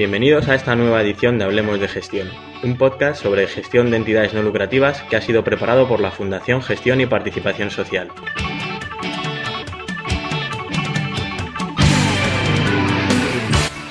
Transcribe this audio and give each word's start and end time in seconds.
Bienvenidos 0.00 0.48
a 0.48 0.54
esta 0.54 0.74
nueva 0.76 1.02
edición 1.02 1.36
de 1.36 1.44
Hablemos 1.44 1.78
de 1.78 1.86
Gestión, 1.86 2.30
un 2.62 2.78
podcast 2.78 3.22
sobre 3.22 3.46
gestión 3.46 3.90
de 3.90 3.98
entidades 3.98 4.32
no 4.32 4.42
lucrativas 4.42 5.02
que 5.02 5.16
ha 5.16 5.20
sido 5.20 5.44
preparado 5.44 5.86
por 5.86 6.00
la 6.00 6.10
Fundación 6.10 6.62
Gestión 6.62 7.02
y 7.02 7.06
Participación 7.06 7.70
Social. 7.70 8.08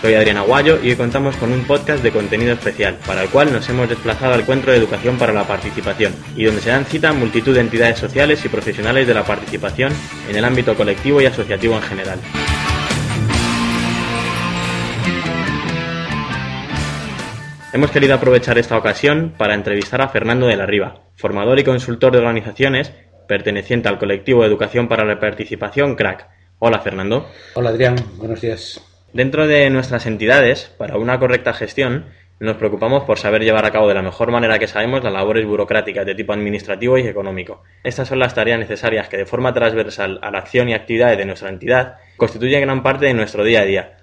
Soy 0.01 0.15
Adrián 0.15 0.37
Aguayo 0.37 0.79
y 0.81 0.89
hoy 0.89 0.95
contamos 0.95 1.35
con 1.35 1.51
un 1.51 1.63
podcast 1.65 2.01
de 2.01 2.11
contenido 2.11 2.53
especial, 2.53 2.97
para 3.05 3.21
el 3.21 3.29
cual 3.29 3.53
nos 3.53 3.69
hemos 3.69 3.87
desplazado 3.87 4.33
al 4.33 4.39
Encuentro 4.39 4.71
de 4.71 4.79
Educación 4.79 5.19
para 5.19 5.31
la 5.31 5.45
Participación, 5.45 6.15
y 6.35 6.45
donde 6.45 6.61
se 6.61 6.71
dan 6.71 6.85
cita 6.85 7.13
multitud 7.13 7.53
de 7.53 7.61
entidades 7.61 7.99
sociales 7.99 8.43
y 8.43 8.49
profesionales 8.49 9.05
de 9.05 9.13
la 9.13 9.25
participación 9.25 9.93
en 10.27 10.35
el 10.35 10.43
ámbito 10.43 10.73
colectivo 10.75 11.21
y 11.21 11.27
asociativo 11.27 11.75
en 11.75 11.83
general. 11.83 12.19
Hemos 17.71 17.91
querido 17.91 18.15
aprovechar 18.15 18.57
esta 18.57 18.75
ocasión 18.75 19.35
para 19.37 19.53
entrevistar 19.53 20.01
a 20.01 20.09
Fernando 20.09 20.47
de 20.47 20.55
la 20.55 20.65
Riva, 20.65 21.03
formador 21.15 21.59
y 21.59 21.63
consultor 21.63 22.11
de 22.11 22.17
organizaciones 22.17 22.91
perteneciente 23.27 23.87
al 23.87 23.99
colectivo 23.99 24.41
de 24.41 24.47
Educación 24.47 24.87
para 24.87 25.05
la 25.05 25.19
Participación 25.19 25.95
CRAC. 25.95 26.27
Hola 26.57 26.79
Fernando. 26.79 27.29
Hola 27.53 27.69
Adrián, 27.69 27.95
buenos 28.17 28.41
días. 28.41 28.83
Dentro 29.13 29.45
de 29.45 29.69
nuestras 29.69 30.07
entidades, 30.07 30.73
para 30.79 30.97
una 30.97 31.19
correcta 31.19 31.53
gestión, 31.53 32.05
nos 32.39 32.57
preocupamos 32.57 33.03
por 33.03 33.19
saber 33.19 33.43
llevar 33.43 33.65
a 33.65 33.71
cabo 33.71 33.87
de 33.87 33.93
la 33.93 34.01
mejor 34.01 34.31
manera 34.31 34.57
que 34.57 34.65
sabemos 34.65 35.03
las 35.03 35.13
labores 35.13 35.45
burocráticas 35.45 36.07
de 36.07 36.15
tipo 36.15 36.33
administrativo 36.33 36.97
y 36.97 37.05
económico. 37.05 37.61
Estas 37.83 38.07
son 38.07 38.17
las 38.17 38.33
tareas 38.33 38.57
necesarias 38.57 39.09
que 39.09 39.17
de 39.17 39.27
forma 39.27 39.53
transversal 39.53 40.17
a 40.23 40.31
la 40.31 40.39
acción 40.39 40.69
y 40.69 40.73
actividades 40.73 41.19
de 41.19 41.25
nuestra 41.25 41.49
entidad 41.49 41.97
constituyen 42.17 42.61
gran 42.61 42.81
parte 42.81 43.05
de 43.05 43.13
nuestro 43.13 43.43
día 43.43 43.61
a 43.61 43.65
día. 43.65 43.97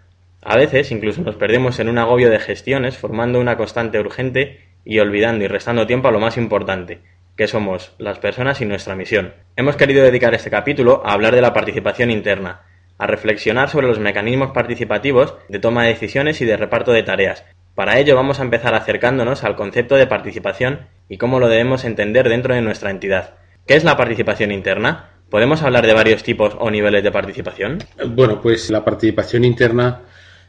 A 0.49 0.57
veces 0.57 0.93
incluso 0.93 1.23
nos 1.23 1.35
perdemos 1.35 1.81
en 1.81 1.89
un 1.89 1.99
agobio 1.99 2.31
de 2.31 2.39
gestiones 2.39 2.97
formando 2.97 3.41
una 3.41 3.57
constante 3.57 3.99
urgente 3.99 4.61
y 4.85 5.01
olvidando 5.01 5.45
y 5.45 5.49
restando 5.49 5.89
tiempo 5.89 6.07
a 6.07 6.13
lo 6.13 6.21
más 6.21 6.37
importante, 6.37 7.01
que 7.37 7.49
somos 7.49 7.97
las 7.99 8.21
personas 8.21 8.61
y 8.61 8.65
nuestra 8.65 8.95
misión. 8.95 9.35
Hemos 9.57 9.75
querido 9.75 10.05
dedicar 10.05 10.35
este 10.35 10.49
capítulo 10.49 11.03
a 11.05 11.15
hablar 11.15 11.35
de 11.35 11.41
la 11.41 11.53
participación 11.53 12.13
interna, 12.13 12.61
a 12.97 13.09
reflexionar 13.09 13.71
sobre 13.71 13.89
los 13.89 13.99
mecanismos 13.99 14.53
participativos 14.53 15.35
de 15.49 15.59
toma 15.59 15.83
de 15.83 15.89
decisiones 15.89 16.41
y 16.41 16.45
de 16.45 16.57
reparto 16.57 16.93
de 16.93 17.03
tareas. 17.03 17.45
Para 17.75 17.99
ello 17.99 18.15
vamos 18.15 18.39
a 18.39 18.45
empezar 18.45 18.77
acercándonos 18.77 19.43
al 19.43 19.57
concepto 19.57 19.97
de 19.97 20.07
participación 20.07 20.87
y 21.09 21.19
cómo 21.19 21.41
lo 21.41 21.49
debemos 21.49 21.85
entender 21.85 22.29
dentro 22.29 22.55
de 22.55 22.63
nuestra 22.63 22.91
entidad. 22.91 23.35
¿Qué 23.67 23.75
es 23.75 23.83
la 23.83 23.97
participación 23.97 24.53
interna? 24.53 25.11
¿Podemos 25.29 25.65
hablar 25.65 25.85
de 25.85 25.93
varios 25.93 26.23
tipos 26.23 26.57
o 26.57 26.71
niveles 26.71 27.03
de 27.03 27.11
participación? 27.11 27.79
Bueno, 28.11 28.41
pues 28.41 28.71
la 28.71 28.85
participación 28.85 29.45
interna, 29.45 30.03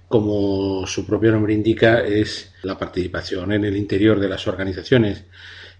como 0.07 0.85
su 0.87 1.05
propio 1.05 1.31
nombre 1.31 1.53
indica, 1.53 2.01
es 2.01 2.53
la 2.63 2.77
participación 2.77 3.51
en 3.51 3.65
el 3.65 3.75
interior 3.75 4.19
de 4.19 4.29
las 4.29 4.47
organizaciones. 4.47 5.25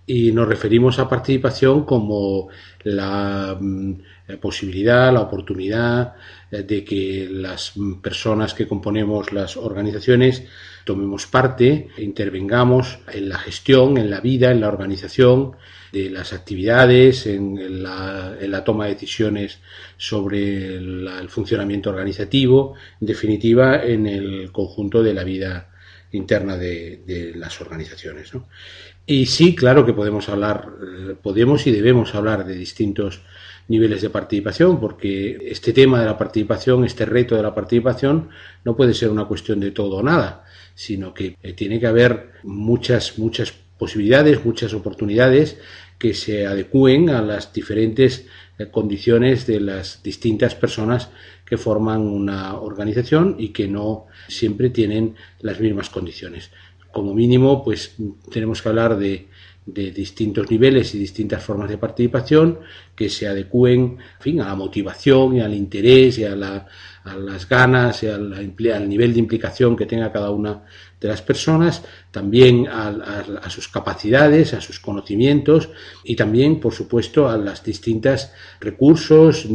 Y 0.06 0.32
nos 0.32 0.48
referimos 0.48 1.00
a 1.00 1.10
participación 1.10 1.84
como 1.84 2.50
la 2.84 3.58
mm, 3.60 3.94
posibilidad, 4.42 5.12
la 5.14 5.22
oportunidad 5.22 6.16
eh, 6.52 6.64
de 6.64 6.84
que 6.84 7.28
las 7.30 7.74
personas 8.02 8.54
que 8.54 8.68
componemos 8.68 9.32
las 9.34 9.58
organizaciones 9.58 10.44
tomemos 10.88 11.28
parte, 11.28 11.90
intervengamos 11.98 13.00
en 13.12 13.28
la 13.28 13.38
gestión, 13.38 13.98
en 13.98 14.10
la 14.10 14.22
vida, 14.22 14.52
en 14.52 14.62
la 14.62 14.70
organización 14.70 15.58
de 15.92 16.10
las 16.10 16.32
actividades, 16.32 17.28
en 17.28 17.84
la, 17.84 18.64
toma 18.64 18.86
de 18.86 18.94
decisiones 18.94 19.60
sobre 19.98 20.78
el 20.78 21.28
funcionamiento 21.28 21.90
organizativo, 21.90 22.76
en 23.02 23.08
definitiva, 23.08 23.84
en 23.84 24.08
el 24.08 24.50
conjunto 24.54 25.04
de 25.04 25.14
la 25.14 25.26
vida 25.26 25.72
interna 26.14 26.56
de, 26.56 27.34
las 27.36 27.60
organizaciones. 27.60 28.32
Y 29.06 29.26
sí, 29.26 29.56
claro 29.56 29.86
que 29.86 29.94
podemos 29.94 30.30
hablar, 30.30 30.70
eh, 30.82 31.16
podemos 31.22 31.68
y 31.68 31.72
debemos 31.72 32.16
hablar 32.16 32.46
de 32.46 32.56
distintos 32.56 33.22
niveles 33.68 34.02
de 34.02 34.10
participación, 34.10 34.80
porque 34.80 35.38
este 35.42 35.74
tema 35.74 36.00
de 36.00 36.06
la 36.06 36.18
participación, 36.18 36.86
este 36.86 37.06
reto 37.06 37.36
de 37.36 37.44
la 37.44 37.54
participación, 37.54 38.30
no 38.64 38.76
puede 38.76 38.94
ser 38.94 39.10
una 39.10 39.26
cuestión 39.26 39.60
de 39.60 39.72
todo 39.72 39.98
o 39.98 40.04
nada, 40.04 40.46
sino 40.76 41.14
que 41.14 41.36
eh, 41.42 41.54
tiene 41.54 41.80
que 41.80 41.88
haber 41.88 42.32
muchas, 42.44 43.18
muchas 43.18 43.54
posibilidades, 43.78 44.44
muchas 44.46 44.74
oportunidades 44.74 45.58
que 45.98 46.14
se 46.14 46.46
adecúen 46.46 47.10
a 47.10 47.22
las 47.22 47.54
diferentes 47.54 48.28
eh, 48.58 48.68
condiciones 48.72 49.48
de 49.48 49.60
las 49.60 50.02
distintas 50.04 50.56
personas 50.56 51.10
que 51.46 51.58
forman 51.58 52.02
una 52.02 52.60
organización 52.60 53.36
y 53.40 53.50
que 53.50 53.68
no 53.68 54.08
siempre 54.28 54.70
tienen 54.70 55.16
las 55.40 55.60
mismas 55.60 55.90
condiciones. 55.90 56.52
Como 56.92 57.14
mínimo, 57.14 57.64
pues 57.64 57.96
tenemos 58.32 58.62
que 58.62 58.70
hablar 58.70 58.98
de 58.98 59.28
de 59.68 59.92
distintos 59.92 60.50
niveles 60.50 60.96
y 60.96 60.98
distintas 60.98 61.44
formas 61.44 61.70
de 61.70 61.78
participación 61.78 62.60
que 62.96 63.10
se 63.10 63.28
adecúen 63.28 63.98
fin, 64.20 64.40
a 64.40 64.48
la 64.48 64.56
motivación 64.56 65.36
y 65.36 65.42
al 65.42 65.54
interés 65.54 66.18
y 66.18 66.24
a, 66.24 66.66
las 67.16 67.48
ganas 67.48 68.04
y 68.04 68.08
al, 68.08 68.34
al, 68.34 68.90
nivel 68.90 69.14
de 69.14 69.20
implicación 69.20 69.76
que 69.76 69.86
tenga 69.86 70.12
cada 70.12 70.32
una 70.32 70.64
de 71.00 71.08
las 71.08 71.22
personas, 71.22 71.84
también 72.10 72.68
a, 72.68 73.50
sus 73.50 73.68
capacidades, 73.68 74.56
a 74.56 74.62
sus 74.62 74.80
conocimientos 74.80 75.70
y 76.04 76.16
también, 76.16 76.60
por 76.60 76.74
supuesto, 76.74 77.30
a 77.30 77.38
las 77.38 77.64
distintas 77.64 78.34
recursos, 78.60 79.48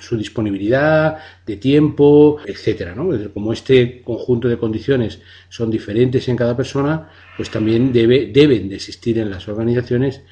su 0.00 0.16
disponibilidad 0.16 1.18
de 1.44 1.56
tiempo, 1.56 2.38
etcétera. 2.46 2.94
Como 3.34 3.52
este 3.52 4.00
conjunto 4.02 4.48
de 4.48 4.56
condiciones 4.56 5.20
son 5.50 5.70
diferentes 5.70 6.26
en 6.28 6.36
cada 6.36 6.56
persona, 6.56 7.10
pues 7.36 7.50
también 7.50 7.92
debe, 7.92 8.30
deben 8.32 8.70
de 8.70 8.76
existir 8.76 9.18
en 9.18 9.30
las 9.30 9.46
organizaciones 9.46 10.22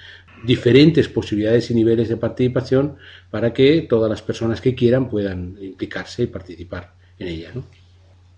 diferentes 0.44 1.08
posibilidades 1.08 1.70
y 1.70 1.74
niveles 1.74 2.08
de 2.08 2.16
participación 2.16 2.96
para 3.30 3.52
que 3.52 3.86
todas 3.88 4.10
las 4.10 4.22
personas 4.22 4.60
que 4.60 4.74
quieran 4.74 5.08
puedan 5.08 5.56
implicarse 5.60 6.24
y 6.24 6.26
participar 6.26 6.92
en 7.18 7.28
ella. 7.28 7.52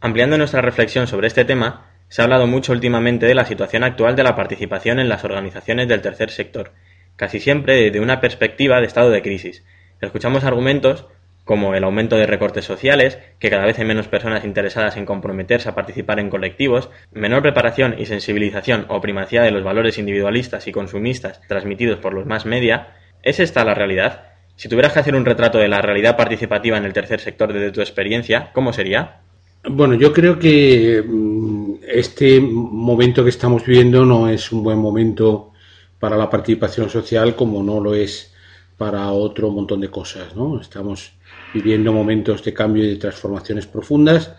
Ampliando 0.00 0.38
nuestra 0.38 0.62
reflexión 0.62 1.06
sobre 1.06 1.26
este 1.26 1.44
tema, 1.44 1.86
se 2.08 2.22
ha 2.22 2.24
hablado 2.24 2.46
mucho 2.46 2.72
últimamente 2.72 3.26
de 3.26 3.34
la 3.34 3.44
situación 3.44 3.84
actual 3.84 4.16
de 4.16 4.22
la 4.22 4.36
participación 4.36 4.98
en 4.98 5.08
las 5.08 5.24
organizaciones 5.24 5.88
del 5.88 6.00
tercer 6.00 6.30
sector, 6.30 6.72
casi 7.16 7.40
siempre 7.40 7.74
desde 7.76 8.00
una 8.00 8.20
perspectiva 8.20 8.80
de 8.80 8.86
estado 8.86 9.10
de 9.10 9.22
crisis. 9.22 9.64
Escuchamos 10.00 10.44
argumentos 10.44 11.06
como 11.48 11.74
el 11.74 11.82
aumento 11.82 12.16
de 12.16 12.26
recortes 12.26 12.66
sociales, 12.66 13.16
que 13.38 13.48
cada 13.48 13.64
vez 13.64 13.78
hay 13.78 13.86
menos 13.86 14.06
personas 14.06 14.44
interesadas 14.44 14.98
en 14.98 15.06
comprometerse 15.06 15.70
a 15.70 15.74
participar 15.74 16.20
en 16.20 16.28
colectivos, 16.28 16.90
menor 17.10 17.40
preparación 17.40 17.94
y 17.98 18.04
sensibilización 18.04 18.84
o 18.90 19.00
primacía 19.00 19.40
de 19.40 19.50
los 19.50 19.64
valores 19.64 19.96
individualistas 19.96 20.68
y 20.68 20.72
consumistas 20.72 21.40
transmitidos 21.48 22.00
por 22.00 22.12
los 22.12 22.26
más 22.26 22.44
media, 22.44 22.88
¿es 23.22 23.40
esta 23.40 23.64
la 23.64 23.72
realidad? 23.72 24.24
Si 24.56 24.68
tuvieras 24.68 24.92
que 24.92 24.98
hacer 24.98 25.14
un 25.14 25.24
retrato 25.24 25.56
de 25.56 25.68
la 25.68 25.80
realidad 25.80 26.18
participativa 26.18 26.76
en 26.76 26.84
el 26.84 26.92
tercer 26.92 27.18
sector 27.18 27.50
desde 27.50 27.70
tu 27.70 27.80
experiencia, 27.80 28.50
¿cómo 28.52 28.74
sería? 28.74 29.20
Bueno, 29.64 29.94
yo 29.94 30.12
creo 30.12 30.38
que 30.38 31.02
mm, 31.02 31.76
este 31.90 32.42
momento 32.42 33.24
que 33.24 33.30
estamos 33.30 33.64
viviendo 33.64 34.04
no 34.04 34.28
es 34.28 34.52
un 34.52 34.62
buen 34.62 34.78
momento 34.78 35.52
para 35.98 36.18
la 36.18 36.28
participación 36.28 36.90
social 36.90 37.34
como 37.34 37.62
no 37.62 37.80
lo 37.80 37.94
es 37.94 38.34
para 38.76 39.10
otro 39.12 39.50
montón 39.50 39.80
de 39.80 39.88
cosas, 39.88 40.36
¿no? 40.36 40.60
Estamos 40.60 41.17
viviendo 41.54 41.92
momentos 41.92 42.44
de 42.44 42.54
cambio 42.54 42.84
y 42.84 42.88
de 42.88 42.96
transformaciones 42.96 43.66
profundas 43.66 44.32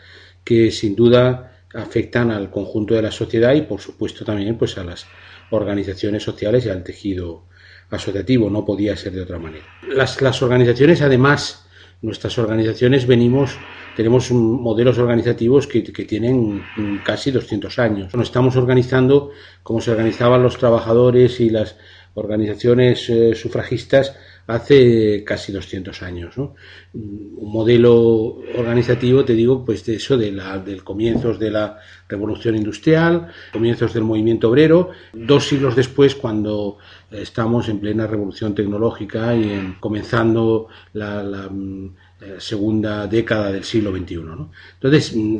que 0.43 0.71
sin 0.71 0.95
duda 0.95 1.63
afectan 1.73 2.31
al 2.31 2.49
conjunto 2.49 2.95
de 2.95 3.01
la 3.01 3.11
sociedad 3.11 3.53
y 3.53 3.61
por 3.61 3.81
supuesto 3.81 4.25
también 4.25 4.57
pues 4.57 4.77
a 4.77 4.83
las 4.83 5.05
organizaciones 5.51 6.23
sociales 6.23 6.65
y 6.65 6.69
al 6.69 6.83
tejido 6.83 7.45
asociativo, 7.89 8.49
no 8.49 8.65
podía 8.65 8.95
ser 8.95 9.13
de 9.13 9.21
otra 9.21 9.39
manera. 9.39 9.65
Las, 9.87 10.21
las 10.21 10.41
organizaciones 10.43 11.01
además 11.01 11.65
nuestras 12.01 12.37
organizaciones 12.37 13.05
venimos, 13.05 13.57
tenemos 13.95 14.31
modelos 14.31 14.97
organizativos 14.97 15.67
que, 15.67 15.81
tienen 15.81 16.63
casi 17.03 17.31
200 17.31 17.77
años. 17.79 18.13
Nos 18.15 18.27
estamos 18.27 18.55
organizando 18.55 19.31
como 19.63 19.81
se 19.81 19.91
organizaban 19.91 20.41
los 20.41 20.57
trabajadores 20.57 21.39
y 21.39 21.49
las 21.49 21.75
organizaciones 22.13 23.09
eh, 23.09 23.35
sufragistas 23.35 24.15
hace 24.49 25.23
casi 25.23 25.51
200 25.51 26.01
años. 26.01 26.37
¿no? 26.37 26.55
Un 26.93 27.51
modelo 27.51 28.41
organizativo, 28.57 29.23
te 29.23 29.33
digo, 29.33 29.63
pues 29.63 29.85
de 29.85 29.95
eso, 29.95 30.17
de 30.17 30.31
del 30.65 30.83
comienzos 30.83 31.37
de 31.37 31.51
la 31.51 31.77
revolución 32.07 32.55
industrial, 32.55 33.27
comienzos 33.53 33.93
del 33.93 34.03
movimiento 34.03 34.49
obrero, 34.49 34.89
dos 35.13 35.47
siglos 35.47 35.75
después, 35.75 36.15
cuando 36.15 36.79
estamos 37.11 37.69
en 37.69 37.79
plena 37.79 38.07
revolución 38.07 38.55
tecnológica 38.55 39.35
y 39.35 39.43
en, 39.43 39.75
comenzando 39.79 40.67
la, 40.93 41.47
mm, 41.49 41.95
segunda 42.37 43.07
década 43.07 43.51
del 43.51 43.63
siglo 43.63 43.95
XXI. 43.95 44.15
¿no? 44.15 44.51
Entonces, 44.73 45.15
mm, 45.15 45.37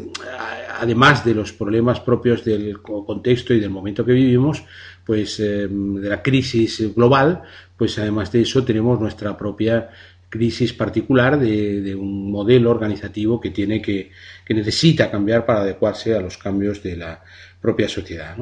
además 0.79 1.25
de 1.25 1.35
los 1.35 1.51
problemas 1.51 1.99
propios 1.99 2.43
del 2.43 2.81
contexto 2.81 3.53
y 3.53 3.59
del 3.59 3.69
momento 3.69 4.05
que 4.05 4.13
vivimos, 4.13 4.63
pues 5.05 5.39
eh, 5.39 5.67
de 5.69 6.09
la 6.09 6.21
crisis 6.21 6.93
global, 6.95 7.41
pues 7.77 7.97
además 7.99 8.31
de 8.31 8.41
eso 8.41 8.63
tenemos 8.63 8.99
nuestra 8.99 9.37
propia 9.37 9.89
crisis 10.29 10.73
particular 10.73 11.39
de, 11.39 11.95
un 11.95 12.31
modelo 12.31 12.69
organizativo 12.69 13.41
que 13.41 13.49
tiene 13.49 13.81
que, 13.81 14.11
que, 14.45 14.53
necesita 14.53 15.09
cambiar 15.09 15.45
para 15.45 15.61
adecuarse 15.61 16.15
a 16.15 16.21
los 16.21 16.37
cambios 16.37 16.83
de 16.83 16.95
la 16.95 17.23
propia 17.59 17.89
sociedad. 17.89 18.37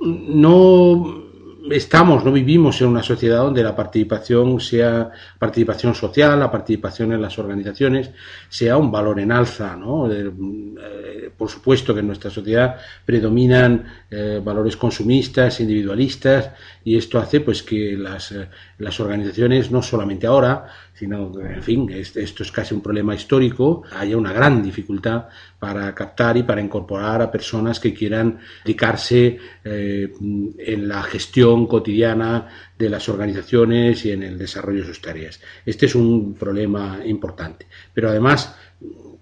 no 0.00 1.30
estamos, 1.70 2.24
no 2.24 2.32
vivimos 2.32 2.80
en 2.80 2.88
una 2.88 3.02
sociedad 3.02 3.38
donde 3.38 3.62
la 3.62 3.74
participación 3.74 4.60
sea 4.60 5.10
participación 5.38 5.94
social, 5.94 6.38
la 6.38 6.50
participación 6.50 7.12
en 7.12 7.22
las 7.22 7.38
organizaciones 7.38 8.10
sea 8.48 8.76
un 8.76 8.90
valor 8.90 9.20
en 9.20 9.32
alza, 9.32 9.76
¿no? 9.76 10.10
Eh, 10.10 11.30
por 11.36 11.48
supuesto 11.48 11.94
que 11.94 12.00
en 12.00 12.06
nuestra 12.06 12.30
sociedad 12.30 12.76
predominan 13.04 13.84
eh, 14.10 14.40
valores 14.42 14.76
consumistas, 14.76 15.60
individualistas 15.60 16.50
y 16.84 16.96
esto 16.96 17.18
hace 17.18 17.40
pues 17.40 17.62
que 17.62 17.96
las, 17.96 18.32
eh, 18.32 18.48
las 18.78 18.98
organizaciones 19.00 19.70
no 19.70 19.82
solamente 19.82 20.26
ahora, 20.26 20.66
sino 20.94 21.32
en 21.40 21.62
fin, 21.62 21.90
esto 21.90 22.42
es 22.42 22.52
casi 22.52 22.74
un 22.74 22.82
problema 22.82 23.14
histórico, 23.14 23.84
haya 23.96 24.16
una 24.16 24.32
gran 24.32 24.62
dificultad 24.62 25.28
para 25.60 25.94
captar 25.94 26.38
y 26.38 26.42
para 26.42 26.62
incorporar 26.62 27.20
a 27.20 27.30
personas 27.30 27.78
que 27.78 27.92
quieran 27.92 28.40
dedicarse 28.64 29.38
eh, 29.62 30.10
en 30.58 30.88
la 30.88 31.02
gestión 31.02 31.66
cotidiana 31.66 32.48
de 32.78 32.88
las 32.88 33.08
organizaciones 33.10 34.04
y 34.06 34.12
en 34.12 34.22
el 34.22 34.38
desarrollo 34.38 34.80
de 34.80 34.86
sus 34.86 35.02
tareas. 35.02 35.38
Este 35.66 35.84
es 35.84 35.94
un 35.94 36.34
problema 36.34 37.00
importante. 37.04 37.66
Pero 37.92 38.08
además, 38.08 38.56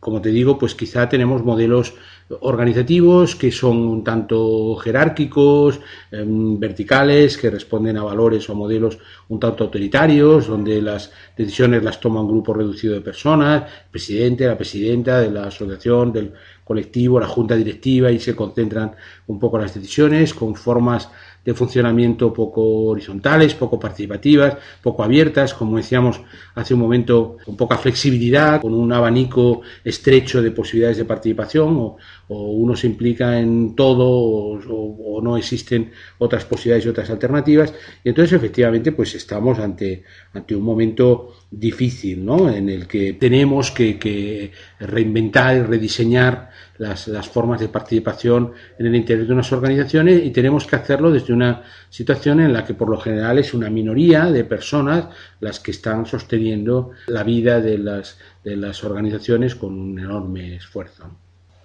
como 0.00 0.20
te 0.20 0.30
digo, 0.30 0.58
pues 0.58 0.74
quizá 0.74 1.08
tenemos 1.08 1.44
modelos 1.44 1.94
organizativos 2.40 3.34
que 3.36 3.50
son 3.50 3.78
un 3.78 4.04
tanto 4.04 4.76
jerárquicos, 4.76 5.80
em, 6.10 6.58
verticales, 6.58 7.38
que 7.38 7.50
responden 7.50 7.96
a 7.96 8.02
valores 8.02 8.48
o 8.50 8.54
modelos 8.54 8.98
un 9.28 9.40
tanto 9.40 9.64
autoritarios, 9.64 10.46
donde 10.46 10.82
las 10.82 11.10
decisiones 11.36 11.82
las 11.82 12.00
toma 12.00 12.20
un 12.20 12.28
grupo 12.28 12.52
reducido 12.52 12.94
de 12.94 13.00
personas, 13.00 13.62
el 13.62 13.90
presidente, 13.90 14.46
la 14.46 14.58
presidenta 14.58 15.20
de 15.20 15.30
la 15.30 15.44
asociación, 15.44 16.12
del 16.12 16.32
colectivo, 16.64 17.18
la 17.18 17.26
junta 17.26 17.56
directiva, 17.56 18.10
y 18.10 18.20
se 18.20 18.36
concentran 18.36 18.94
un 19.26 19.38
poco 19.38 19.58
las 19.58 19.74
decisiones 19.74 20.34
con 20.34 20.54
formas 20.54 21.08
de 21.48 21.54
funcionamiento 21.54 22.30
poco 22.30 22.60
horizontales, 22.90 23.54
poco 23.54 23.80
participativas, 23.80 24.58
poco 24.82 25.02
abiertas, 25.02 25.54
como 25.54 25.78
decíamos 25.78 26.20
hace 26.54 26.74
un 26.74 26.80
momento, 26.80 27.38
con 27.42 27.56
poca 27.56 27.78
flexibilidad, 27.78 28.60
con 28.60 28.74
un 28.74 28.92
abanico 28.92 29.62
estrecho 29.82 30.42
de 30.42 30.50
posibilidades 30.50 30.98
de 30.98 31.06
participación, 31.06 31.74
o, 31.78 31.96
uno 32.28 32.76
se 32.76 32.86
implica 32.86 33.38
en 33.38 33.74
todo 33.74 34.06
o, 34.06 35.20
no 35.22 35.36
existen 35.36 35.90
otras 36.18 36.44
posibilidades 36.44 36.86
y 36.86 36.88
otras 36.90 37.10
alternativas. 37.10 37.74
Y 38.04 38.10
entonces, 38.10 38.34
efectivamente, 38.34 38.92
pues 38.92 39.14
estamos 39.16 39.58
ante, 39.58 40.04
ante 40.32 40.54
un 40.54 40.62
momento 40.62 41.34
difícil, 41.50 42.24
¿no? 42.24 42.48
En 42.50 42.68
el 42.68 42.86
que 42.86 43.14
tenemos 43.14 43.72
que, 43.72 43.98
que 43.98 44.52
reinventar 44.78 45.56
y 45.56 45.62
rediseñar 45.62 46.50
las, 46.76 47.08
las, 47.08 47.28
formas 47.28 47.58
de 47.60 47.68
participación 47.68 48.52
en 48.78 48.86
el 48.86 48.94
interior 48.94 49.26
de 49.26 49.32
unas 49.32 49.50
organizaciones 49.52 50.24
y 50.24 50.30
tenemos 50.30 50.66
que 50.66 50.76
hacerlo 50.76 51.10
desde 51.10 51.32
una 51.32 51.64
situación 51.90 52.40
en 52.40 52.52
la 52.52 52.64
que 52.64 52.74
por 52.74 52.88
lo 52.88 53.00
general 53.00 53.38
es 53.38 53.54
una 53.54 53.70
minoría 53.70 54.26
de 54.26 54.44
personas 54.44 55.06
las 55.40 55.58
que 55.58 55.72
están 55.72 56.06
sosteniendo 56.06 56.92
la 57.08 57.24
vida 57.24 57.60
de 57.60 57.78
las, 57.78 58.18
de 58.44 58.56
las 58.56 58.84
organizaciones 58.84 59.56
con 59.56 59.74
un 59.74 59.98
enorme 59.98 60.54
esfuerzo. 60.54 61.10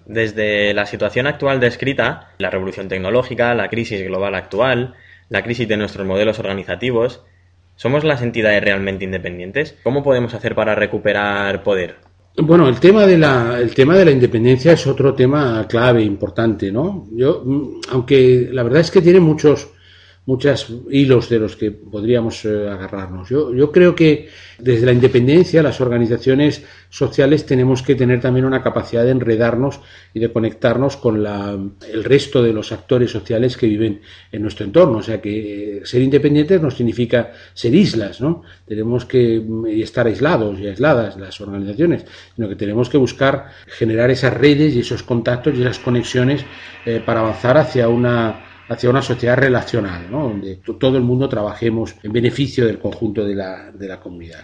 Desde 0.05 0.73
la 0.73 0.85
situación 0.85 1.27
actual 1.27 1.59
descrita, 1.59 2.33
la 2.37 2.49
revolución 2.49 2.87
tecnológica, 2.87 3.53
la 3.53 3.69
crisis 3.69 4.03
global 4.03 4.35
actual, 4.35 4.95
la 5.29 5.43
crisis 5.43 5.67
de 5.67 5.77
nuestros 5.77 6.05
modelos 6.05 6.39
organizativos, 6.39 7.21
¿somos 7.75 8.03
las 8.03 8.21
entidades 8.21 8.63
realmente 8.63 9.05
independientes? 9.05 9.77
¿Cómo 9.83 10.03
podemos 10.03 10.33
hacer 10.33 10.55
para 10.55 10.75
recuperar 10.75 11.63
poder? 11.63 11.95
Bueno, 12.35 12.67
el 12.67 12.79
tema 12.79 13.05
de 13.05 13.17
la, 13.17 13.59
el 13.59 13.75
tema 13.75 13.95
de 13.95 14.05
la 14.05 14.11
independencia 14.11 14.73
es 14.73 14.87
otro 14.87 15.13
tema 15.13 15.65
clave, 15.69 16.01
importante, 16.01 16.71
¿no? 16.71 17.07
Yo, 17.11 17.43
mm, 17.45 17.81
aunque 17.91 18.49
la 18.51 18.63
verdad 18.63 18.81
es 18.81 18.89
que 18.89 19.01
tiene 19.01 19.19
muchos, 19.19 19.69
muchos 20.25 20.73
hilos 20.89 21.27
de 21.29 21.39
los 21.39 21.55
que 21.57 21.71
podríamos 21.71 22.45
eh, 22.45 22.69
agarrarnos. 22.69 23.27
Yo, 23.29 23.53
yo 23.53 23.71
creo 23.71 23.93
que 23.93 24.29
desde 24.57 24.85
la 24.85 24.93
independencia 24.93 25.61
las 25.61 25.81
organizaciones 25.81 26.63
sociales 26.89 27.45
tenemos 27.45 27.81
que 27.81 27.95
tener 27.95 28.21
también 28.21 28.45
una 28.45 28.63
capacidad 28.63 29.03
de 29.03 29.11
enredarnos 29.11 29.81
y 30.13 30.19
de 30.19 30.31
conectarnos 30.31 30.95
con 30.95 31.23
la, 31.23 31.57
el 31.91 32.03
resto 32.05 32.41
de 32.41 32.53
los 32.53 32.71
actores 32.71 33.11
sociales 33.11 33.57
que 33.57 33.67
viven 33.67 34.01
en 34.31 34.41
nuestro 34.41 34.65
entorno. 34.65 34.99
O 34.99 35.03
sea 35.03 35.19
que 35.19 35.79
eh, 35.79 35.81
ser 35.83 36.01
independientes 36.01 36.61
no 36.61 36.71
significa 36.71 37.33
ser 37.53 37.75
islas, 37.75 38.21
¿no? 38.21 38.43
Tenemos 38.65 39.03
que 39.05 39.41
mm, 39.45 39.67
estar 39.67 40.07
aislados 40.07 40.57
y 40.59 40.67
aisladas 40.67 41.17
las 41.17 41.41
organizaciones, 41.41 42.05
sino 42.35 42.47
que 42.47 42.55
tenemos 42.55 42.89
que 42.89 42.97
buscar 42.97 43.47
generar 43.67 44.09
esas 44.09 44.33
redes 44.33 44.73
y 44.73 44.79
esos 44.79 45.03
contactos 45.03 45.53
y 45.57 45.61
esas 45.61 45.79
conexiones 45.79 46.45
eh, 46.85 47.01
para 47.05 47.19
avanzar 47.19 47.57
hacia 47.57 47.89
una 47.89 48.52
hacia 48.73 48.89
una 48.89 49.01
sociedad 49.01 49.37
relacional, 49.37 50.09
donde 50.09 50.57
todo 50.79 50.97
el 50.97 51.03
mundo 51.03 51.29
trabajemos 51.29 51.95
en 52.03 52.11
beneficio 52.11 52.65
del 52.65 52.79
conjunto 52.79 53.23
de 53.23 53.35
la, 53.35 53.71
de 53.71 53.87
la 53.87 53.99
comunidad. 53.99 54.43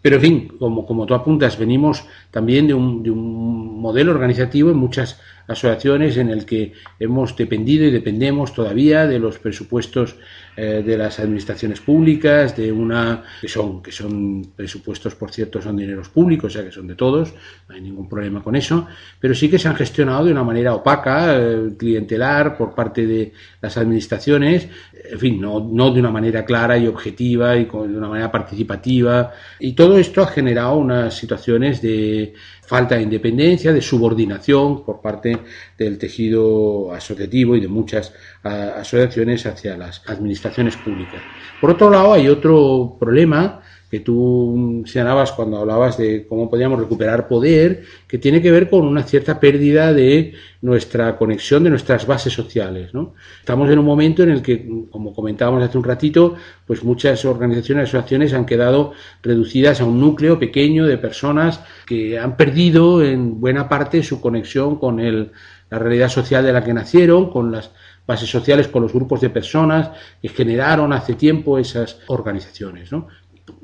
Pero, 0.00 0.16
en 0.16 0.22
fin, 0.22 0.48
como, 0.58 0.86
como 0.86 1.06
tú 1.06 1.14
apuntas, 1.14 1.58
venimos 1.58 2.04
también 2.30 2.68
de 2.68 2.74
un, 2.74 3.02
de 3.02 3.10
un 3.10 3.80
modelo 3.80 4.12
organizativo 4.12 4.70
en 4.70 4.76
muchas 4.76 5.20
asociaciones 5.48 6.16
en 6.18 6.28
el 6.28 6.44
que 6.44 6.74
hemos 7.00 7.34
dependido 7.36 7.86
y 7.86 7.90
dependemos 7.90 8.52
todavía 8.52 9.06
de 9.06 9.18
los 9.18 9.38
presupuestos 9.38 10.16
eh, 10.56 10.82
de 10.84 10.98
las 10.98 11.18
administraciones 11.18 11.80
públicas, 11.80 12.56
de 12.56 12.70
una 12.70 13.22
que 13.40 13.48
son 13.48 13.82
que 13.82 13.92
son 13.92 14.52
presupuestos, 14.54 15.14
por 15.14 15.30
cierto, 15.30 15.62
son 15.62 15.76
dineros 15.76 16.10
públicos, 16.10 16.52
o 16.52 16.58
sea 16.58 16.64
que 16.64 16.72
son 16.72 16.86
de 16.86 16.94
todos, 16.94 17.32
no 17.68 17.74
hay 17.74 17.80
ningún 17.80 18.08
problema 18.08 18.42
con 18.42 18.56
eso, 18.56 18.86
pero 19.18 19.34
sí 19.34 19.48
que 19.48 19.58
se 19.58 19.68
han 19.68 19.76
gestionado 19.76 20.26
de 20.26 20.32
una 20.32 20.44
manera 20.44 20.74
opaca, 20.74 21.38
eh, 21.38 21.70
clientelar 21.78 22.58
por 22.58 22.74
parte 22.74 23.06
de 23.06 23.32
las 23.62 23.76
administraciones, 23.78 24.68
en 25.10 25.18
fin, 25.18 25.40
no, 25.40 25.60
no 25.60 25.90
de 25.92 26.00
una 26.00 26.10
manera 26.10 26.44
clara 26.44 26.76
y 26.76 26.86
objetiva 26.86 27.56
y 27.56 27.64
de 27.64 27.76
una 27.76 28.08
manera 28.08 28.30
participativa, 28.30 29.32
y 29.60 29.72
todo 29.72 29.96
esto 29.96 30.22
ha 30.22 30.26
generado 30.26 30.76
unas 30.76 31.14
situaciones 31.16 31.80
de 31.80 32.34
falta 32.68 32.96
de 32.96 33.02
independencia, 33.02 33.72
de 33.72 33.80
subordinación 33.80 34.84
por 34.84 35.00
parte 35.00 35.38
del 35.78 35.96
tejido 35.96 36.92
asociativo 36.92 37.56
y 37.56 37.60
de 37.60 37.68
muchas 37.68 38.12
asociaciones 38.42 39.46
hacia 39.46 39.76
las 39.76 40.02
administraciones 40.06 40.76
públicas. 40.76 41.22
Por 41.62 41.70
otro 41.70 41.88
lado, 41.88 42.12
hay 42.12 42.28
otro 42.28 42.96
problema 43.00 43.62
que 43.90 44.00
tú 44.00 44.82
señalabas 44.86 45.32
cuando 45.32 45.58
hablabas 45.58 45.96
de 45.96 46.26
cómo 46.26 46.50
podíamos 46.50 46.78
recuperar 46.78 47.26
poder, 47.26 47.84
que 48.06 48.18
tiene 48.18 48.42
que 48.42 48.50
ver 48.50 48.68
con 48.68 48.86
una 48.86 49.02
cierta 49.02 49.40
pérdida 49.40 49.92
de 49.94 50.34
nuestra 50.60 51.16
conexión, 51.16 51.64
de 51.64 51.70
nuestras 51.70 52.06
bases 52.06 52.32
sociales. 52.32 52.92
¿no? 52.92 53.14
Estamos 53.40 53.70
en 53.70 53.78
un 53.78 53.86
momento 53.86 54.22
en 54.22 54.30
el 54.30 54.42
que, 54.42 54.68
como 54.90 55.14
comentábamos 55.14 55.62
hace 55.62 55.78
un 55.78 55.84
ratito, 55.84 56.34
pues 56.66 56.84
muchas 56.84 57.24
organizaciones 57.24 57.88
y 57.88 57.88
asociaciones 57.88 58.34
han 58.34 58.44
quedado 58.44 58.92
reducidas 59.22 59.80
a 59.80 59.84
un 59.84 59.98
núcleo 60.00 60.38
pequeño 60.38 60.86
de 60.86 60.98
personas 60.98 61.60
que 61.86 62.18
han 62.18 62.36
perdido 62.36 63.02
en 63.02 63.40
buena 63.40 63.68
parte 63.68 64.02
su 64.02 64.20
conexión 64.20 64.76
con 64.76 65.00
el, 65.00 65.32
la 65.70 65.78
realidad 65.78 66.08
social 66.08 66.44
de 66.44 66.52
la 66.52 66.62
que 66.62 66.74
nacieron, 66.74 67.30
con 67.30 67.52
las 67.52 67.70
bases 68.06 68.30
sociales, 68.30 68.68
con 68.68 68.82
los 68.82 68.92
grupos 68.92 69.20
de 69.20 69.30
personas 69.30 69.90
que 70.20 70.28
generaron 70.28 70.92
hace 70.92 71.14
tiempo 71.14 71.58
esas 71.58 71.98
organizaciones. 72.06 72.90
¿no? 72.90 73.08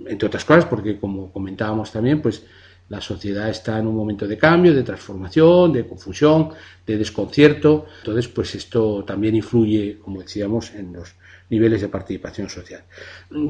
Entre 0.07 0.29
otras 0.29 0.45
cosas 0.45 0.67
porque 0.67 0.99
como 0.99 1.33
comentábamos 1.33 1.93
también, 1.93 2.21
pues 2.21 2.45
la 2.89 3.01
sociedad 3.01 3.49
está 3.49 3.79
en 3.79 3.87
un 3.87 3.97
momento 3.97 4.27
de 4.29 4.37
cambio, 4.37 4.75
de 4.75 4.83
transformación, 4.83 5.73
de 5.73 5.87
confusión, 5.87 6.51
de 6.87 6.99
desconcierto. 6.99 7.87
Entonces, 8.01 8.29
pues 8.29 8.55
esto 8.55 9.05
también 9.05 9.37
influye, 9.37 9.99
como 9.99 10.21
decíamos, 10.21 10.75
en 10.75 10.93
los 10.93 11.15
niveles 11.49 11.81
de 11.81 11.89
participación 11.89 12.49
social. 12.49 12.83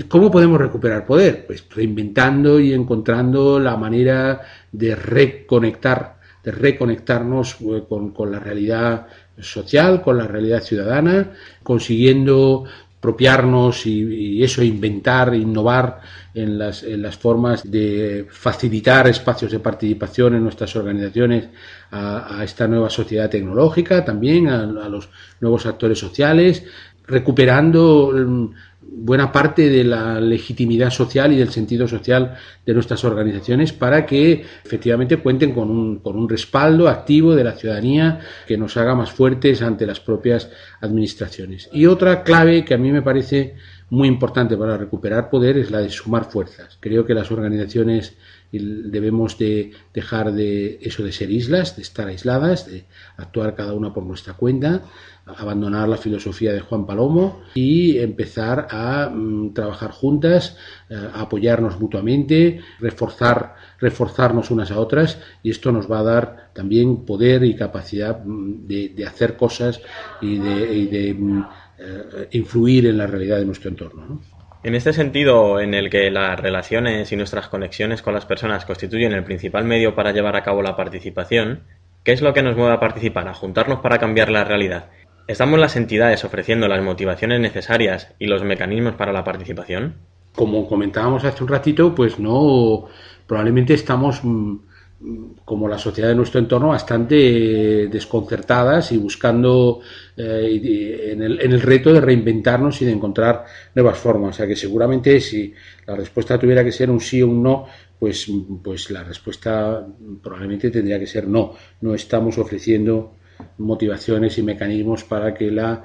¿Cómo 0.08 0.30
podemos 0.30 0.60
recuperar 0.60 1.04
poder? 1.04 1.46
Pues 1.46 1.64
reinventando 1.68 2.60
y 2.60 2.72
encontrando 2.72 3.58
la 3.58 3.76
manera 3.76 4.42
de 4.70 4.94
reconectar, 4.94 6.18
de 6.42 6.52
reconectarnos 6.52 7.56
eh, 7.60 7.84
con, 7.88 8.12
con 8.12 8.30
la 8.30 8.38
realidad 8.38 9.06
social, 9.40 10.00
con 10.02 10.18
la 10.18 10.26
realidad 10.26 10.62
ciudadana, 10.62 11.32
consiguiendo 11.62 12.64
apropiarnos 13.04 13.84
y, 13.84 14.42
eso, 14.42 14.62
inventar, 14.62 15.34
innovar 15.34 16.00
en 16.32 16.58
las, 16.58 16.82
formas 17.18 17.70
de 17.70 18.26
facilitar 18.30 19.06
espacios 19.08 19.52
de 19.52 19.60
participación 19.60 20.36
en 20.36 20.42
nuestras 20.42 20.74
organizaciones 20.74 21.50
a, 21.90 22.40
esta 22.42 22.66
nueva 22.66 22.88
sociedad 22.88 23.28
tecnológica, 23.28 24.02
también 24.02 24.48
a, 24.48 24.62
a 24.62 24.88
los 24.88 25.10
nuevos 25.38 25.66
actores 25.66 25.98
sociales, 25.98 26.64
recuperando 27.06 28.10
mm, 28.14 28.46
buena 28.90 29.32
parte 29.32 29.68
de 29.68 29.84
la 29.84 30.20
legitimidad 30.20 30.90
social 30.90 31.32
y 31.32 31.36
del 31.36 31.50
sentido 31.50 31.86
social 31.86 32.36
de 32.64 32.74
nuestras 32.74 33.04
organizaciones 33.04 33.72
para 33.72 34.06
que 34.06 34.44
efectivamente 34.64 35.18
cuenten 35.18 35.52
con 35.52 35.70
un, 35.70 35.98
con 35.98 36.16
un 36.16 36.28
respaldo 36.28 36.88
activo 36.88 37.34
de 37.34 37.44
la 37.44 37.52
ciudadanía 37.52 38.20
que 38.46 38.56
nos 38.56 38.76
haga 38.76 38.94
más 38.94 39.10
fuertes 39.10 39.62
ante 39.62 39.86
las 39.86 40.00
propias 40.00 40.50
administraciones. 40.80 41.68
Y 41.72 41.86
otra 41.86 42.22
clave 42.22 42.64
que 42.64 42.74
a 42.74 42.78
mí 42.78 42.92
me 42.92 43.02
parece 43.02 43.56
muy 43.90 44.08
importante 44.08 44.56
para 44.56 44.76
recuperar 44.76 45.30
poder 45.30 45.58
es 45.58 45.70
la 45.70 45.80
de 45.80 45.90
sumar 45.90 46.24
fuerzas. 46.30 46.78
Creo 46.80 47.06
que 47.06 47.14
las 47.14 47.30
organizaciones 47.30 48.16
debemos 48.58 49.38
de 49.38 49.72
dejar 49.92 50.32
de 50.32 50.78
eso 50.82 51.02
de 51.02 51.12
ser 51.12 51.30
islas, 51.30 51.76
de 51.76 51.82
estar 51.82 52.08
aisladas, 52.08 52.66
de 52.66 52.84
actuar 53.16 53.54
cada 53.54 53.72
una 53.74 53.92
por 53.92 54.04
nuestra 54.04 54.34
cuenta, 54.34 54.82
abandonar 55.26 55.88
la 55.88 55.96
filosofía 55.96 56.52
de 56.52 56.60
Juan 56.60 56.86
Palomo 56.86 57.42
y 57.54 57.98
empezar 57.98 58.68
a 58.70 59.08
mm, 59.08 59.54
trabajar 59.54 59.90
juntas, 59.90 60.56
eh, 60.90 60.94
a 60.94 61.22
apoyarnos 61.22 61.80
mutuamente, 61.80 62.60
reforzar, 62.80 63.54
reforzarnos 63.78 64.50
unas 64.50 64.70
a 64.70 64.78
otras 64.78 65.18
y 65.42 65.50
esto 65.50 65.72
nos 65.72 65.90
va 65.90 66.00
a 66.00 66.04
dar 66.04 66.50
también 66.52 67.04
poder 67.04 67.44
y 67.44 67.56
capacidad 67.56 68.22
mm, 68.24 68.66
de, 68.66 69.04
hacer 69.06 69.36
cosas 69.36 69.80
y 70.20 70.38
de, 70.38 71.14
mm, 71.18 71.44
eh, 71.78 72.28
influir 72.32 72.86
en 72.86 72.98
la 72.98 73.06
realidad 73.06 73.38
de 73.38 73.46
nuestro 73.46 73.70
entorno. 73.70 74.20
En 74.64 74.74
este 74.74 74.94
sentido, 74.94 75.60
en 75.60 75.74
el 75.74 75.90
que 75.90 76.10
las 76.10 76.40
relaciones 76.40 77.12
y 77.12 77.16
nuestras 77.16 77.48
conexiones 77.48 78.00
con 78.00 78.14
las 78.14 78.24
personas 78.24 78.64
constituyen 78.64 79.12
el 79.12 79.22
principal 79.22 79.66
medio 79.66 79.94
para 79.94 80.10
llevar 80.10 80.36
a 80.36 80.42
cabo 80.42 80.62
la 80.62 80.74
participación, 80.74 81.64
¿qué 82.02 82.12
es 82.12 82.22
lo 82.22 82.32
que 82.32 82.42
nos 82.42 82.56
mueve 82.56 82.72
a 82.72 82.80
participar, 82.80 83.28
a 83.28 83.34
juntarnos 83.34 83.80
para 83.80 83.98
cambiar 83.98 84.30
la 84.30 84.42
realidad? 84.42 84.86
¿Estamos 85.26 85.60
las 85.60 85.76
entidades 85.76 86.24
ofreciendo 86.24 86.66
las 86.66 86.82
motivaciones 86.82 87.40
necesarias 87.40 88.14
y 88.18 88.26
los 88.26 88.42
mecanismos 88.42 88.94
para 88.94 89.12
la 89.12 89.22
participación? 89.22 89.96
Como 90.34 90.66
comentábamos 90.66 91.24
hace 91.24 91.44
un 91.44 91.50
ratito, 91.50 91.94
pues 91.94 92.18
no, 92.18 92.86
probablemente 93.26 93.74
estamos 93.74 94.24
mm, 94.24 94.56
como 95.44 95.68
la 95.68 95.78
sociedad 95.78 96.08
de 96.08 96.14
nuestro 96.14 96.40
entorno 96.40 96.68
bastante 96.68 97.88
desconcertadas 97.88 98.92
y 98.92 98.96
buscando 98.96 99.80
eh, 100.16 101.10
en, 101.12 101.22
el, 101.22 101.40
en, 101.40 101.52
el, 101.52 101.60
reto 101.60 101.92
de 101.92 102.00
reinventarnos 102.00 102.80
y 102.80 102.86
de 102.86 102.92
encontrar 102.92 103.44
nuevas 103.74 103.98
formas. 103.98 104.34
O 104.34 104.38
sea 104.38 104.46
que 104.46 104.56
seguramente 104.56 105.20
si 105.20 105.52
la 105.86 105.94
respuesta 105.94 106.38
tuviera 106.38 106.64
que 106.64 106.72
ser 106.72 106.90
un 106.90 107.00
sí 107.00 107.20
o 107.20 107.28
un 107.28 107.42
no, 107.42 107.66
pues, 107.98 108.30
pues 108.62 108.90
la 108.90 109.04
respuesta 109.04 109.86
probablemente 110.22 110.70
tendría 110.70 110.98
que 110.98 111.06
ser 111.06 111.28
no. 111.28 111.54
No 111.82 111.94
estamos 111.94 112.38
ofreciendo 112.38 113.16
motivaciones 113.58 114.38
y 114.38 114.42
mecanismos 114.42 115.04
para 115.04 115.34
que 115.34 115.50
la, 115.50 115.84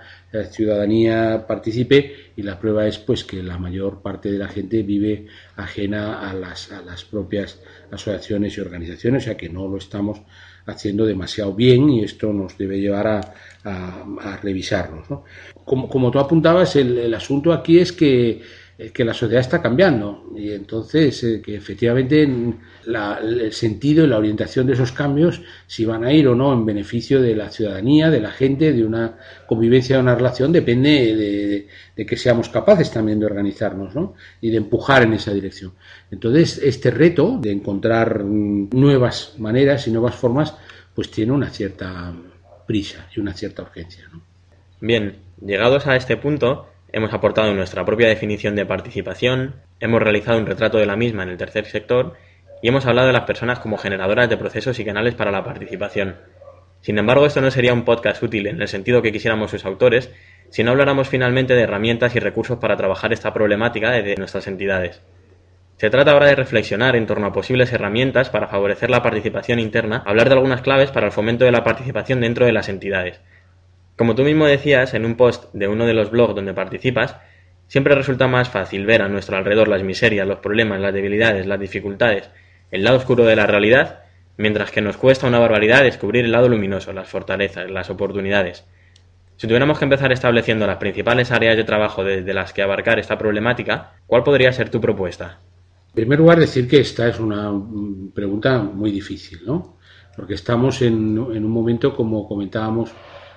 ciudadanía 0.51 1.45
participe 1.47 2.31
y 2.35 2.43
la 2.43 2.59
prueba 2.59 2.85
es 2.85 2.99
pues 2.99 3.23
que 3.23 3.41
la 3.41 3.57
mayor 3.57 4.03
parte 4.03 4.31
de 4.31 4.37
la 4.37 4.47
gente 4.47 4.83
vive 4.83 5.25
ajena 5.55 6.29
a 6.29 6.33
las, 6.33 6.71
a 6.71 6.81
las 6.83 7.03
propias 7.03 7.59
asociaciones 7.91 8.55
y 8.55 8.61
organizaciones, 8.61 9.23
o 9.23 9.25
sea 9.25 9.37
que 9.37 9.49
no 9.49 9.67
lo 9.67 9.77
estamos 9.77 10.21
haciendo 10.67 11.05
demasiado 11.05 11.55
bien 11.55 11.89
y 11.89 12.03
esto 12.03 12.31
nos 12.31 12.57
debe 12.59 12.79
llevar 12.79 13.07
a, 13.07 13.21
a, 13.63 14.37
revisarnos. 14.37 15.07
Como, 15.65 15.89
como, 15.89 16.11
tú 16.11 16.19
apuntabas, 16.19 16.75
el 16.75 17.11
asunto 17.13 17.51
aquí 17.51 17.79
es 17.79 17.91
que 17.91 18.41
que 18.93 19.03
la 19.03 19.13
sociedad 19.13 19.41
está 19.41 19.61
cambiando 19.61 20.31
y 20.37 20.53
entonces 20.53 21.21
eh, 21.25 21.41
que 21.43 21.55
efectivamente 21.55 22.23
el 22.23 23.51
sentido 23.51 24.05
y 24.05 24.07
la 24.07 24.17
orientación 24.17 24.65
de 24.67 24.73
esos 24.73 24.93
cambios, 24.93 25.41
si 25.67 25.83
van 25.83 26.05
a 26.05 26.13
ir 26.13 26.29
o 26.29 26.35
no 26.35 26.53
en 26.53 26.65
beneficio 26.65 27.21
de 27.21 27.35
la 27.35 27.49
ciudadanía, 27.49 28.09
de 28.09 28.21
la 28.21 28.31
gente, 28.31 28.71
de 28.71 28.85
una 28.85 29.17
convivencia, 29.47 29.97
de 29.97 30.01
una 30.01 30.15
relación, 30.15 30.53
depende 30.53 31.67
de, 31.93 32.05
que 32.05 32.15
seamos 32.15 32.47
capaces 32.47 32.89
también 32.89 33.19
de 33.19 33.25
organizarnos 33.25 33.93
¿no? 33.93 34.13
y 34.39 34.49
de 34.49 34.57
empujar 34.57 35.03
en 35.03 35.11
esa 35.11 35.33
dirección. 35.33 35.73
Entonces, 36.09 36.61
este 36.63 36.89
reto 36.89 37.37
de 37.37 37.51
encontrar 37.51 38.23
nuevas 38.23 39.35
maneras 39.39 39.85
y 39.87 39.91
nuevas 39.91 40.15
formas, 40.15 40.55
pues 40.95 41.11
tiene 41.11 41.33
una 41.33 41.49
cierta 41.49 42.13
prisa 42.65 43.09
y 43.13 43.19
una 43.19 43.33
cierta 43.33 43.63
urgencia. 43.63 44.05
¿no? 44.13 44.21
Bien, 44.79 45.17
llegados 45.45 45.85
a 45.85 45.97
este 45.97 46.15
punto, 46.15 46.69
Hemos 46.91 47.13
aportado 47.13 47.53
nuestra 47.53 47.85
propia 47.85 48.07
definición 48.07 48.55
de 48.55 48.65
participación, 48.65 49.57
hemos 49.79 50.01
realizado 50.01 50.39
un 50.39 50.47
retrato 50.47 50.79
de 50.79 50.87
la 50.87 50.95
misma 50.95 51.21
en 51.21 51.29
el 51.29 51.37
tercer 51.37 51.65
sector 51.65 52.15
y 52.63 52.67
hemos 52.67 52.87
hablado 52.87 53.07
de 53.07 53.13
las 53.13 53.25
personas 53.25 53.59
como 53.59 53.77
generadoras 53.77 54.27
de 54.27 54.37
procesos 54.37 54.79
y 54.79 54.85
canales 54.85 55.13
para 55.13 55.31
la 55.31 55.43
participación. 55.43 56.15
Sin 56.81 56.97
embargo, 56.97 57.27
esto 57.27 57.41
no 57.41 57.51
sería 57.51 57.73
un 57.73 57.85
podcast 57.85 58.23
útil 58.23 58.47
en 58.47 58.59
el 58.59 58.67
sentido 58.67 59.03
que 59.03 59.11
quisiéramos 59.11 59.51
sus 59.51 59.65
autores 59.65 60.11
si 60.49 60.63
no 60.63 60.71
habláramos 60.71 61.09
finalmente 61.09 61.53
de 61.53 61.61
herramientas 61.61 62.15
y 62.15 62.19
recursos 62.19 62.57
para 62.57 62.75
trabajar 62.75 63.13
esta 63.13 63.33
problemática 63.33 63.91
de 63.91 64.15
nuestras 64.15 64.47
entidades. 64.47 65.01
Se 65.77 65.91
trata 65.91 66.11
ahora 66.11 66.25
de 66.25 66.35
reflexionar 66.35 66.95
en 66.95 67.05
torno 67.05 67.27
a 67.27 67.33
posibles 67.33 67.71
herramientas 67.71 68.31
para 68.31 68.47
favorecer 68.47 68.89
la 68.89 69.03
participación 69.03 69.59
interna, 69.59 70.01
hablar 70.05 70.27
de 70.27 70.35
algunas 70.35 70.61
claves 70.61 70.89
para 70.89 71.05
el 71.05 71.11
fomento 71.11 71.45
de 71.45 71.51
la 71.51 71.63
participación 71.63 72.19
dentro 72.19 72.45
de 72.45 72.51
las 72.51 72.67
entidades, 72.67 73.21
como 73.99 74.15
tú 74.15 74.23
mismo 74.23 74.45
decías 74.45 74.93
en 74.93 75.03
un 75.03 75.15
post 75.15 75.51
de 75.51 75.67
uno 75.67 75.85
de 75.85 75.93
los 75.93 76.09
blogs 76.09 76.33
donde 76.33 76.53
participas, 76.53 77.17
siempre 77.67 77.95
resulta 77.95 78.29
más 78.29 78.47
fácil 78.47 78.85
ver 78.85 79.01
a 79.01 79.09
nuestro 79.09 79.35
alrededor 79.35 79.67
las 79.67 79.83
miserias, 79.83 80.25
los 80.25 80.39
problemas, 80.39 80.79
las 80.79 80.93
debilidades, 80.93 81.45
las 81.45 81.59
dificultades, 81.59 82.29
el 82.71 82.85
lado 82.85 82.95
oscuro 82.95 83.25
de 83.25 83.35
la 83.35 83.45
realidad, 83.45 84.03
mientras 84.37 84.71
que 84.71 84.79
nos 84.79 84.95
cuesta 84.95 85.27
una 85.27 85.39
barbaridad 85.39 85.83
descubrir 85.83 86.23
el 86.23 86.31
lado 86.31 86.47
luminoso, 86.47 86.93
las 86.93 87.09
fortalezas, 87.09 87.69
las 87.69 87.89
oportunidades. 87.89 88.63
Si 89.35 89.47
tuviéramos 89.47 89.77
que 89.77 89.83
empezar 89.83 90.13
estableciendo 90.13 90.65
las 90.65 90.77
principales 90.77 91.33
áreas 91.33 91.57
de 91.57 91.65
trabajo 91.65 92.01
desde 92.05 92.33
las 92.33 92.53
que 92.53 92.61
abarcar 92.61 92.99
esta 92.99 93.17
problemática, 93.17 93.95
¿cuál 94.07 94.23
podría 94.23 94.53
ser 94.53 94.69
tu 94.69 94.79
propuesta? 94.79 95.39
En 95.89 95.95
primer 95.95 96.19
lugar, 96.19 96.39
decir 96.39 96.69
que 96.69 96.79
esta 96.79 97.09
es 97.09 97.19
una 97.19 97.51
pregunta 98.15 98.59
muy 98.59 98.91
difícil, 98.91 99.39
¿no? 99.45 99.75
Porque 100.15 100.35
estamos 100.35 100.81
en, 100.83 101.17
en 101.33 101.43
un 101.43 101.51
momento, 101.51 101.93
como 101.93 102.25
comentábamos 102.29 102.93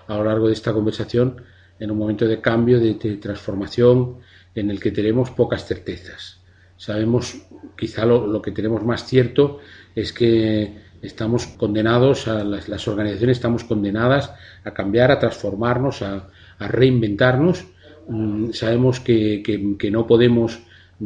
a 0.07 0.17
lo 0.17 0.25
largo 0.25 0.47
de 0.49 0.55
esta 0.55 0.73
conversación 0.73 1.43
en 1.79 1.91
un 1.91 1.99
momento 1.99 2.27
de 2.27 2.41
cambio, 2.41 2.79
de, 2.79 2.95
transformación 2.95 4.19
en 4.55 4.71
el 4.71 4.81
que 4.81 4.93
tenemos 4.93 5.31
pocas 5.31 5.67
certezas. 5.67 6.41
Sabemos, 6.77 7.43
quizá 7.77 8.05
lo, 8.07 8.41
que 8.43 8.53
tenemos 8.53 8.85
más 8.85 9.07
cierto 9.07 9.59
es 9.95 10.13
que 10.13 10.79
estamos 11.01 11.47
condenados, 11.47 12.29
a 12.29 12.45
las, 12.45 12.89
organizaciones 12.89 13.39
estamos 13.39 13.65
condenadas 13.65 14.33
a 14.65 14.73
cambiar, 14.73 15.11
a 15.11 15.19
transformarnos, 15.19 16.03
a, 16.03 16.29
reinventarnos. 16.61 17.65
Mm, 18.09 18.51
sabemos 18.53 19.01
que, 19.01 19.43
no 19.91 20.07
podemos 20.07 20.61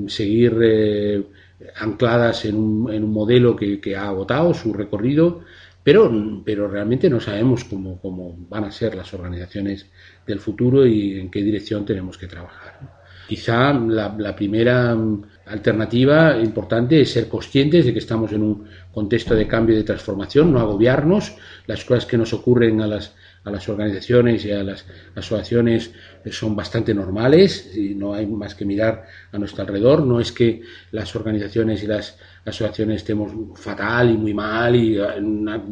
seguir 0.09 0.59
eh, 0.63 1.23
ancladas 1.77 2.45
en 2.45 2.57
un, 2.57 2.93
en 2.93 3.03
un 3.03 3.13
modelo 3.13 3.57
que, 3.57 3.81
que, 3.81 3.97
ha 3.97 4.09
agotado 4.09 4.53
su 4.53 4.75
recorrido 4.75 5.41
pero, 5.87 6.11
pero 6.45 6.67
realmente 6.67 7.09
no 7.09 7.21
sabemos 7.21 7.63
cómo, 7.63 8.01
cómo 8.01 8.37
van 8.49 8.65
a 8.65 8.73
ser 8.73 8.97
las 8.97 9.15
organizaciones 9.15 9.87
del 10.27 10.41
futuro 10.41 10.85
y 10.85 11.21
en 11.21 11.31
qué 11.31 11.41
dirección 11.45 11.87
tenemos 11.87 12.19
que 12.19 12.27
trabajar. 12.27 12.81
Quizá 13.29 13.73
la, 13.73 14.13
la, 14.19 14.35
primera 14.35 14.97
alternativa 15.45 16.37
importante 16.39 17.01
es 17.01 17.13
ser 17.13 17.29
conscientes 17.29 17.87
de 17.87 17.93
que 17.93 18.01
estamos 18.01 18.33
en 18.33 18.43
un 18.43 18.65
contexto 18.91 19.37
de 19.37 19.47
cambio 19.47 19.77
y 19.77 19.79
de 19.79 19.85
transformación, 19.85 20.53
no 20.53 20.59
agobiarnos. 20.59 21.37
Las 21.69 21.85
cosas 21.85 22.05
que 22.05 22.19
nos 22.19 22.33
ocurren 22.33 22.81
a 22.81 22.89
las, 22.89 23.15
a 23.47 23.51
las 23.53 23.69
organizaciones 23.69 24.45
y 24.45 24.51
a 24.51 24.65
las 24.65 24.85
asociaciones 25.15 25.93
son 26.33 26.57
bastante 26.57 26.93
normales 26.93 27.71
y 27.77 27.95
no 27.95 28.13
hay 28.13 28.27
más 28.27 28.57
que 28.57 28.65
mirar 28.65 29.07
a 29.31 29.39
nuestro 29.39 29.63
alrededor. 29.63 30.05
No 30.05 30.19
es 30.19 30.33
que 30.33 30.63
las 30.91 31.15
organizaciones 31.15 31.81
y 31.85 31.87
las 31.87 32.19
asociaciones 32.45 32.97
estemos 32.97 33.31
fatal 33.55 34.11
y 34.11 34.17
muy 34.17 34.35
mal 34.35 34.75
y 34.75 34.99
en 34.99 35.25
una 35.25 35.63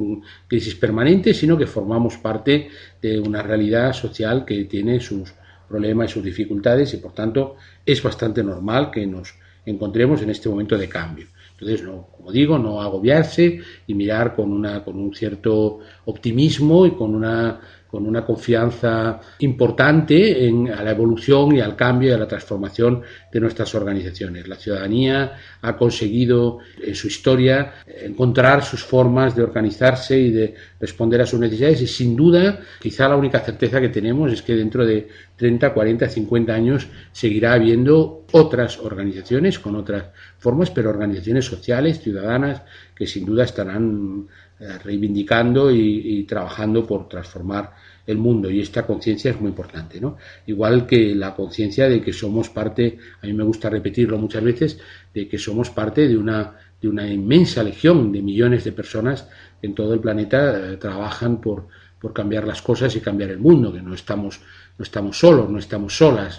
crisis 0.47 0.77
permanente, 0.77 1.35
sino 1.35 1.59
que 1.59 1.67
formamos 1.67 2.17
parte 2.19 2.69
de 3.03 3.19
una 3.19 3.43
realidad 3.43 3.93
social 3.93 4.45
que 4.45 4.65
tiene 4.67 5.01
sus 5.01 5.35
problemas 5.69 6.11
y 6.11 6.15
sus 6.15 6.23
dificultades 6.23 6.95
y 6.95 6.99
por 6.99 7.13
tanto 7.13 7.57
es 7.85 8.01
bastante 8.01 8.45
normal 8.45 8.93
que 8.93 9.05
nos 9.05 9.35
encontremos 9.67 10.23
en 10.23 10.31
este 10.31 10.49
momento 10.49 10.79
de 10.79 10.89
cambio. 10.89 11.27
Entonces, 11.59 11.87
no, 11.87 12.09
como 12.17 12.33
digo, 12.33 12.59
no 12.59 12.81
agobiarse 12.83 13.61
y 13.87 13.95
mirar 13.95 14.35
con, 14.35 14.53
una, 14.53 14.85
con 14.85 14.99
un 14.99 15.15
cierto 15.15 15.81
optimismo 16.05 16.85
y 16.85 16.93
con 16.93 17.15
una 17.15 17.61
con 17.95 18.09
una 18.09 18.25
confianza 18.25 19.21
importante 19.39 20.49
en, 20.49 20.69
a 20.69 20.83
la 20.83 20.91
evolución 20.91 21.55
y 21.55 21.61
al 21.61 21.77
cambio 21.77 22.09
y 22.09 22.13
a 22.13 22.19
la 22.19 22.27
transformación 22.27 23.03
de 23.33 23.39
nuestras 23.39 23.73
organizaciones. 23.77 24.49
La 24.49 24.57
ciudadanía 24.57 25.35
ha 25.63 25.77
conseguido 25.77 26.59
en 26.83 26.93
su 26.97 27.07
historia 27.07 27.75
encontrar 27.87 28.65
sus 28.65 28.83
formas 28.83 29.37
de 29.37 29.45
organizarse 29.45 30.19
y 30.19 30.33
de 30.33 30.57
responder 30.81 31.21
a 31.21 31.27
sus 31.27 31.39
necesidades 31.39 31.83
y 31.83 31.87
sin 31.87 32.17
duda 32.17 32.59
quizá 32.81 33.09
la 33.09 33.15
única 33.15 33.39
certeza 33.39 33.81
que 33.81 33.91
tenemos 33.91 34.33
es 34.33 34.43
que 34.43 34.57
dentro 34.57 34.85
de 34.85 35.07
30, 35.37 35.73
40, 35.73 36.09
50 36.09 36.53
años 36.53 36.89
seguirá 37.13 37.53
habiendo 37.53 38.25
otras 38.33 38.81
organizaciones 38.81 39.61
con 39.61 39.77
otras 39.77 40.07
formas, 40.39 40.73
pero 40.73 40.91
organizaciones 40.91 41.45
sociales, 41.45 42.01
ciudadanas, 42.01 42.63
que 42.95 43.07
sin 43.07 43.25
duda 43.25 43.45
estarán 43.45 44.27
eh, 44.65 44.79
reivindicando 44.83 45.71
y, 45.71 46.25
trabajando 46.25 46.87
por 46.87 47.07
transformar 47.07 47.75
el 48.07 48.17
mundo 48.17 48.51
y 48.51 48.61
esta 48.61 48.87
conciencia 48.87 49.31
es 49.31 49.39
muy 49.39 49.51
importante, 49.51 50.01
¿no? 50.01 50.17
Igual 50.47 50.87
que 50.87 51.15
la 51.15 51.35
conciencia 51.35 51.87
de 51.87 52.01
que 52.01 52.15
somos 52.15 52.49
parte, 52.49 52.97
a 53.21 53.27
mí 53.27 53.35
me 53.35 53.45
gusta 53.45 53.69
repetirlo 53.69 54.17
muchas 54.17 54.43
veces, 54.43 54.79
de 55.13 55.29
que 55.29 55.37
somos 55.37 55.69
parte 55.69 56.09
de 56.09 56.17
una 56.17 56.55
de 56.81 56.89
una 56.89 57.07
inmensa 57.07 57.63
legión 57.63 58.11
de 58.11 58.23
millones 58.23 58.65
de 58.65 58.73
personas 58.73 59.29
en 59.61 59.75
todo 59.75 59.93
el 59.93 60.01
planeta 60.01 60.73
eh, 60.73 60.77
trabajan 60.79 61.43
por, 61.43 61.69
por 62.01 62.15
cambiar 62.15 62.47
las 62.47 62.63
cosas 62.63 62.97
y 62.97 63.01
cambiar 63.01 63.33
el 63.33 63.39
mundo, 63.39 63.71
que 63.71 63.83
no 63.83 63.93
estamos 63.93 64.41
no 64.79 64.83
estamos 64.83 65.19
solos, 65.19 65.51
no 65.51 65.59
estamos 65.59 65.95
solas. 65.95 66.39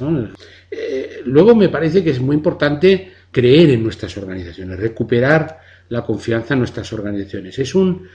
Eh, 0.71 1.21
luego 1.25 1.53
me 1.53 1.69
parece 1.69 2.03
que 2.03 2.09
es 2.09 2.19
muy 2.19 2.35
importante 2.35 3.13
creer 3.31 3.69
en 3.69 3.83
nuestras 3.83 4.17
organizaciones, 4.17 4.79
recuperar 4.79 5.59
la 5.89 6.03
confianza 6.03 6.53
en 6.53 6.59
nuestras 6.59 6.91
organizaciones. 6.93 7.57
Es 7.59 7.75
un 7.75 8.07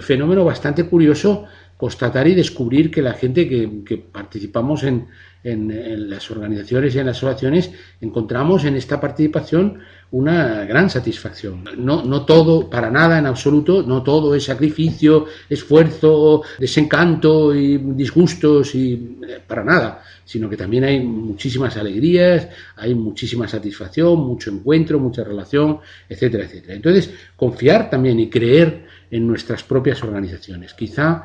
fenómeno 0.00 0.44
bastante 0.44 0.84
curioso 0.84 1.46
constatar 1.76 2.26
y 2.26 2.34
descubrir 2.34 2.90
que 2.90 3.02
la 3.02 3.12
gente 3.12 3.48
que, 3.48 3.98
participamos 3.98 4.82
en, 4.84 5.08
en, 5.44 6.08
las 6.08 6.30
organizaciones 6.30 6.94
y 6.94 6.98
en 6.98 7.06
las 7.06 7.18
asociaciones 7.18 7.70
encontramos 8.00 8.64
en 8.64 8.76
esta 8.76 9.00
participación 9.00 9.80
una 10.12 10.64
gran 10.64 10.88
satisfacción. 10.88 11.64
No, 11.78 12.04
no 12.04 12.24
todo, 12.24 12.70
para 12.70 12.90
nada 12.90 13.18
en 13.18 13.26
absoluto, 13.26 13.82
no 13.82 14.02
todo 14.02 14.34
es 14.34 14.44
sacrificio, 14.44 15.26
esfuerzo, 15.48 16.42
desencanto 16.58 17.54
y 17.54 17.76
disgustos 17.78 18.74
y 18.74 19.18
eh, 19.26 19.40
para 19.46 19.64
nada, 19.64 20.02
sino 20.24 20.48
que 20.48 20.56
también 20.56 20.84
hay 20.84 21.00
muchísimas 21.00 21.76
alegrías, 21.76 22.48
hay 22.76 22.94
muchísima 22.94 23.48
satisfacción, 23.48 24.18
mucho 24.20 24.50
encuentro, 24.50 25.00
mucha 25.00 25.24
relación, 25.24 25.80
etcétera, 26.08 26.44
etcétera. 26.44 26.74
Entonces, 26.74 27.10
confiar 27.34 27.90
también 27.90 28.20
y 28.20 28.30
creer 28.30 28.86
en 29.10 29.26
nuestras 29.26 29.64
propias 29.64 30.02
organizaciones. 30.02 30.74
Quizá 30.74 31.24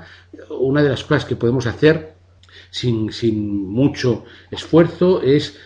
una 0.49 0.81
de 0.81 0.89
las 0.89 1.03
cosas 1.03 1.25
que 1.25 1.35
podemos 1.35 1.65
hacer 1.67 2.13
sin, 2.69 3.11
sin 3.11 3.67
mucho 3.67 4.25
esfuerzo 4.49 5.21
es 5.21 5.57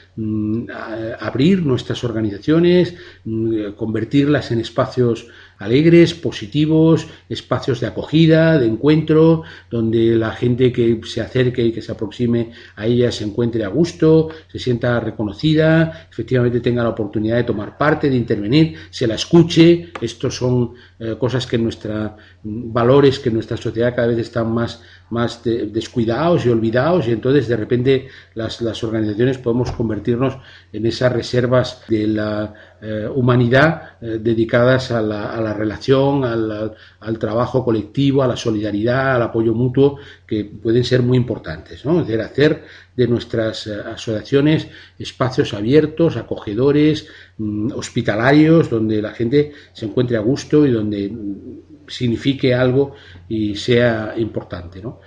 abrir 1.20 1.66
nuestras 1.66 2.04
organizaciones, 2.04 2.96
mm, 3.26 3.74
convertirlas 3.76 4.52
en 4.52 4.62
espacios 4.62 5.28
alegres, 5.58 6.14
positivos, 6.14 7.08
espacios 7.30 7.80
de 7.80 7.88
acogida, 7.88 8.58
de 8.58 8.68
encuentro, 8.68 9.44
donde 9.70 10.16
la 10.16 10.32
gente 10.32 10.72
que 10.72 11.00
se 11.06 11.22
acerque 11.22 11.64
y 11.64 11.72
que 11.72 11.82
se 11.82 11.92
aproxime 11.92 12.52
a 12.76 12.86
ella 12.86 13.12
se 13.12 13.24
encuentre 13.24 13.64
a 13.64 13.70
gusto, 13.70 14.30
se 14.52 14.60
sienta 14.60 15.00
reconocida, 15.00 16.08
efectivamente 16.12 16.60
tenga 16.60 16.84
la 16.84 16.90
oportunidad 16.90 17.38
de 17.38 17.44
tomar 17.44 17.78
parte, 17.78 18.10
de 18.10 18.18
intervenir, 18.18 18.76
se 18.90 19.08
la 19.08 19.16
escuche. 19.16 19.92
Estos 20.02 20.36
son 20.36 20.74
eh, 21.00 21.16
cosas 21.18 21.48
que 21.48 21.58
nuestra 21.58 22.16
valores 22.46 23.20
que 23.20 23.32
nuestra 23.32 23.58
sociedad 23.58 23.96
cada 23.96 24.08
vez 24.08 24.20
están 24.20 24.54
más, 24.54 24.82
más 25.10 25.44
descuidados 25.44 26.46
y 26.46 26.50
olvidados 26.50 27.08
y 27.08 27.12
entonces 27.12 27.48
de 27.48 27.58
repente 27.58 28.08
las, 28.34 28.62
las 28.62 28.84
organizaciones 28.84 29.38
podemos 29.38 29.72
convertirnos 29.72 30.38
en 30.74 30.86
esas 30.86 31.12
reservas 31.12 31.84
de 31.88 32.08
la 32.08 32.54
eh, 32.82 33.08
humanidad 33.14 33.98
eh, 34.02 34.20
dedicadas 34.22 34.92
a 34.92 35.02
la, 35.02 35.32
a 35.34 35.42
la 35.42 35.54
relación, 35.54 36.24
al, 36.24 36.76
al, 37.00 37.20
trabajo 37.20 37.64
colectivo, 37.64 38.22
a 38.22 38.28
la 38.28 38.36
solidaridad, 38.36 39.16
al 39.16 39.24
apoyo 39.24 39.54
mutuo, 39.54 39.98
que 40.28 40.46
pueden 40.46 40.84
ser 40.84 41.02
muy 41.02 41.18
importantes. 41.18 41.86
¿no? 41.86 42.02
Es 42.02 42.08
decir, 42.08 42.22
hacer 42.22 42.64
de 42.96 43.08
nuestras 43.08 43.68
eh, 43.68 43.76
asociaciones 43.76 44.68
espacios 45.00 45.54
abiertos, 45.54 46.18
acogedores, 46.18 47.08
mm, 47.38 47.72
hospitalarios, 47.74 48.70
donde 48.70 49.02
la 49.02 49.12
gente 49.12 49.52
se 49.74 49.86
encuentre 49.86 50.18
a 50.18 50.22
gusto 50.22 50.66
y 50.66 50.72
donde 50.72 51.10
mm, 51.10 51.75
signifique 51.88 52.54
algo 52.54 52.94
y 53.28 53.56
sea 53.56 54.14
importante. 54.18 54.82
¿no? 54.82 55.00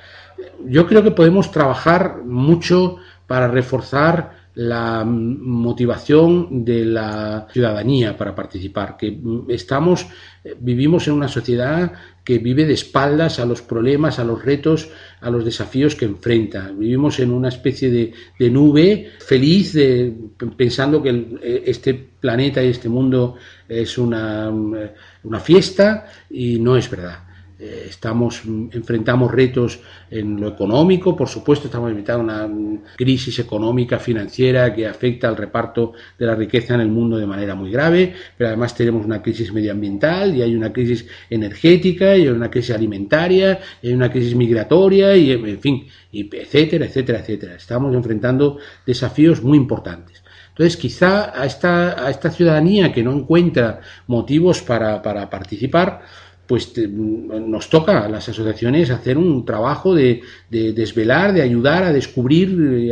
Yo 0.66 0.86
creo 0.86 1.02
que 1.02 1.10
podemos 1.10 1.50
trabajar 1.50 2.22
mucho 2.24 2.96
para 3.26 3.48
reforzar 3.48 4.38
la 4.58 5.04
motivación 5.04 6.64
de 6.64 6.84
la 6.84 7.46
ciudadanía 7.52 8.16
para 8.16 8.34
participar, 8.34 8.96
que 8.96 9.16
estamos, 9.46 10.08
vivimos 10.58 11.06
en 11.06 11.14
una 11.14 11.28
sociedad 11.28 11.92
que 12.24 12.38
vive 12.38 12.66
de 12.66 12.72
espaldas 12.72 13.38
a 13.38 13.46
los 13.46 13.62
problemas, 13.62 14.18
a 14.18 14.24
los 14.24 14.44
retos, 14.44 14.90
a 15.20 15.30
los 15.30 15.44
desafíos 15.44 15.94
que 15.94 16.06
enfrenta. 16.06 16.72
Vivimos 16.76 17.20
en 17.20 17.30
una 17.30 17.50
especie 17.50 17.88
de, 17.88 18.50
nube 18.50 19.12
feliz, 19.20 19.74
de, 19.74 20.12
pensando 20.56 21.00
que 21.00 21.62
este 21.64 21.94
planeta 21.94 22.60
y 22.60 22.70
este 22.70 22.88
mundo 22.88 23.36
es 23.68 23.98
una, 23.98 24.50
una 24.50 25.40
fiesta 25.40 26.06
y 26.30 26.58
no 26.58 26.76
es 26.76 26.90
verdad. 26.90 27.28
Eh, 27.60 27.86
estamos, 27.88 28.42
enfrentamos 28.44 29.32
retos 29.32 29.80
en 30.12 30.40
lo 30.40 30.46
económico, 30.46 31.16
por 31.16 31.28
supuesto, 31.28 31.66
estamos 31.66 31.88
enfrentando 31.88 32.22
una 32.22 32.48
crisis 32.96 33.40
económica, 33.40 33.98
financiera, 33.98 34.72
que 34.72 34.86
afecta 34.86 35.26
al 35.26 35.36
reparto 35.36 35.92
de 36.16 36.26
la 36.26 36.36
riqueza 36.36 36.74
en 36.74 36.82
el 36.82 36.88
mundo 36.88 37.16
de 37.16 37.26
manera 37.26 37.56
muy 37.56 37.72
grave, 37.72 38.14
pero 38.36 38.46
además 38.46 38.76
tenemos 38.76 39.04
una 39.04 39.20
crisis 39.20 39.52
medioambiental 39.52 40.36
y 40.36 40.42
hay 40.42 40.54
una 40.54 40.72
crisis 40.72 41.04
energética 41.28 42.16
y 42.16 42.22
hay 42.22 42.28
una 42.28 42.48
crisis 42.48 42.76
alimentaria 42.76 43.58
y 43.82 43.88
hay 43.88 43.94
una 43.94 44.12
crisis 44.12 44.36
migratoria 44.36 45.16
y, 45.16 45.32
en 45.32 45.58
fin, 45.58 45.88
y 46.12 46.30
etcétera, 46.36 46.86
etcétera, 46.86 47.18
etcétera. 47.18 47.54
Estamos 47.56 47.92
enfrentando 47.92 48.58
desafíos 48.86 49.42
muy 49.42 49.58
importantes. 49.58 50.22
Entonces, 50.58 50.76
quizá 50.76 51.40
a 51.40 51.46
esta, 51.46 52.04
a 52.04 52.10
esta 52.10 52.32
ciudadanía 52.32 52.92
que 52.92 53.04
no 53.04 53.12
encuentra 53.12 53.80
motivos 54.08 54.60
para, 54.60 55.00
para 55.00 55.30
participar, 55.30 56.02
pues 56.48 56.72
nos 56.78 57.68
toca 57.68 58.06
a 58.06 58.08
las 58.08 58.26
asociaciones 58.26 58.88
hacer 58.90 59.18
un 59.18 59.44
trabajo 59.44 59.94
de, 59.94 60.22
desvelar, 60.48 61.34
de 61.34 61.42
ayudar 61.42 61.84
a 61.84 61.92
descubrir 61.92 62.48
y 62.78 62.90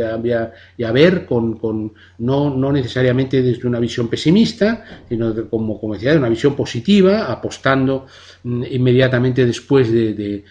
a, 0.83 0.91
ver 0.91 1.25
con, 1.25 1.91
no, 2.19 2.55
no, 2.55 2.71
necesariamente 2.71 3.41
desde 3.41 3.67
una 3.67 3.79
visión 3.79 4.09
pesimista, 4.09 5.01
sino 5.09 5.49
como, 5.49 5.81
como 5.81 5.95
decía, 5.95 6.11
de 6.11 6.19
una 6.19 6.29
visión 6.29 6.55
positiva, 6.55 7.31
apostando 7.31 8.05
mm, 8.43 8.63
inmediatamente 8.69 9.43
después 9.43 9.91
de, 9.91 10.45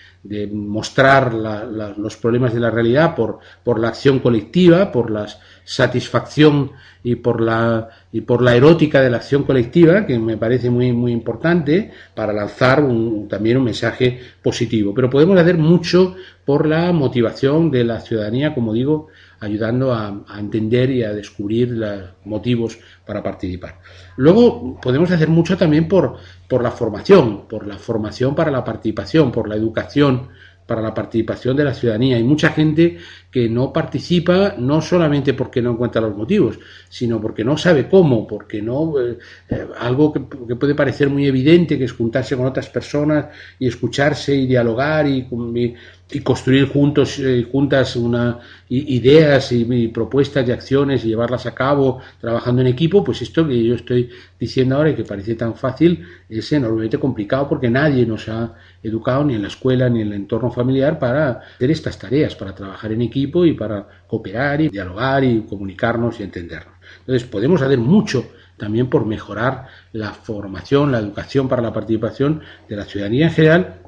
mostrar 0.52 1.32
los 1.34 2.16
problemas 2.16 2.54
de 2.54 2.60
la 2.60 2.70
realidad 2.70 3.14
por, 3.14 3.38
por 3.62 3.78
la 3.78 3.88
acción 3.88 4.18
colectiva, 4.18 4.90
por 4.92 5.10
la 5.10 5.26
satisfacción 5.64 6.72
y 7.02 7.16
por 7.16 7.40
la 7.40 7.88
y 8.12 8.22
por 8.22 8.40
la 8.40 8.56
erótica 8.56 9.00
de 9.00 9.10
la 9.10 9.18
acción 9.18 9.42
colectiva, 9.44 10.06
que 10.06 10.18
me 10.18 10.38
parece 10.38 10.70
muy, 10.70 10.92
muy 10.92 11.12
importante 11.12 11.90
para 12.14 12.32
lanzar 12.32 12.82
también 13.28 13.58
un 13.58 13.64
mensaje 13.64 14.18
positivo. 14.42 14.94
Pero 14.94 15.10
podemos 15.10 15.38
hacer 15.38 15.58
mucho 15.58 16.16
por 16.44 16.66
la 16.66 16.92
motivación 16.92 17.70
de 17.70 17.84
la 17.84 18.00
ciudadanía, 18.00 18.54
como 18.54 18.72
digo, 18.72 19.08
ayudando 19.40 19.92
a, 19.92 20.24
a 20.28 20.40
entender 20.40 20.90
y 20.90 21.02
a 21.02 21.12
descubrir 21.12 21.70
los 21.70 22.02
motivos 22.24 22.78
para 23.04 23.22
participar. 23.22 23.80
Luego 24.16 24.80
podemos 24.80 25.10
hacer 25.10 25.28
mucho 25.28 25.56
también 25.56 25.88
por, 25.88 26.16
por 26.48 26.62
la 26.62 26.70
formación, 26.70 27.46
por 27.48 27.66
la 27.66 27.78
formación 27.78 28.34
para 28.34 28.50
la 28.50 28.64
participación, 28.64 29.32
por 29.32 29.48
la 29.48 29.56
educación 29.56 30.28
para 30.66 30.82
la 30.82 30.92
participación 30.92 31.56
de 31.56 31.64
la 31.64 31.74
ciudadanía. 31.74 32.16
Hay 32.16 32.24
mucha 32.24 32.50
gente 32.50 32.98
que 33.30 33.48
no 33.48 33.72
participa 33.72 34.56
no 34.58 34.82
solamente 34.82 35.32
porque 35.32 35.62
no 35.62 35.72
encuentra 35.72 36.00
los 36.00 36.16
motivos, 36.16 36.58
sino 36.88 37.20
porque 37.20 37.44
no 37.44 37.56
sabe 37.56 37.88
cómo, 37.88 38.26
porque 38.26 38.60
no 38.60 39.00
eh, 39.00 39.18
eh, 39.48 39.66
algo 39.78 40.12
que, 40.12 40.20
puede 40.56 40.74
parecer 40.74 41.08
muy 41.08 41.26
evidente, 41.26 41.78
que 41.78 41.84
es 41.84 41.92
juntarse 41.92 42.36
con 42.36 42.46
otras 42.46 42.68
personas 42.68 43.26
y 43.58 43.68
escucharse 43.68 44.34
y 44.34 44.46
dialogar 44.46 45.06
y, 45.06 45.28
y, 45.54 45.74
construir 46.22 46.68
juntos 46.68 47.18
y 47.18 47.24
eh, 47.24 47.48
juntas 47.50 47.96
una 47.96 48.38
ideas 48.68 49.50
y, 49.50 49.88
propuestas 49.88 50.46
y 50.48 50.52
acciones 50.52 51.04
y 51.04 51.08
llevarlas 51.08 51.46
a 51.46 51.54
cabo 51.54 52.00
trabajando 52.20 52.62
en 52.62 52.68
equipo, 52.68 53.02
pues 53.02 53.22
esto 53.22 53.46
que 53.46 53.64
yo 53.64 53.74
estoy 53.74 54.10
diciendo 54.38 54.76
ahora 54.76 54.90
y 54.90 54.94
que 54.94 55.04
parece 55.04 55.34
tan 55.34 55.54
fácil 55.56 56.06
es 56.28 56.52
enormemente 56.52 56.98
complicado 56.98 57.48
porque 57.48 57.68
nadie 57.70 58.06
nos 58.06 58.28
ha 58.28 58.54
educado 58.82 59.24
ni 59.24 59.34
en 59.34 59.42
la 59.42 59.48
escuela 59.48 59.88
ni 59.88 60.00
en 60.00 60.08
el 60.08 60.12
entorno 60.14 60.50
familiar 60.50 60.98
para 60.98 61.40
hacer 61.56 61.70
estas 61.70 61.98
tareas, 61.98 62.36
para 62.36 62.54
trabajar 62.54 62.92
en 62.92 63.02
equipo 63.02 63.44
y 63.44 63.54
para 63.54 63.86
cooperar 64.06 64.60
y 64.60 64.68
dialogar 64.68 65.24
y 65.24 65.42
comunicarnos 65.42 66.20
y 66.20 66.22
entendernos. 66.22 66.74
Entonces 67.00 67.28
podemos 67.28 67.62
hacer 67.62 67.78
mucho 67.78 68.30
también 68.56 68.88
por 68.88 69.06
mejorar 69.06 69.66
la 69.92 70.12
formación, 70.12 70.92
la 70.92 70.98
educación 70.98 71.48
para 71.48 71.62
la 71.62 71.72
participación 71.72 72.42
de 72.68 72.76
la 72.76 72.84
ciudadanía 72.84 73.26
en 73.26 73.32
general 73.32 73.85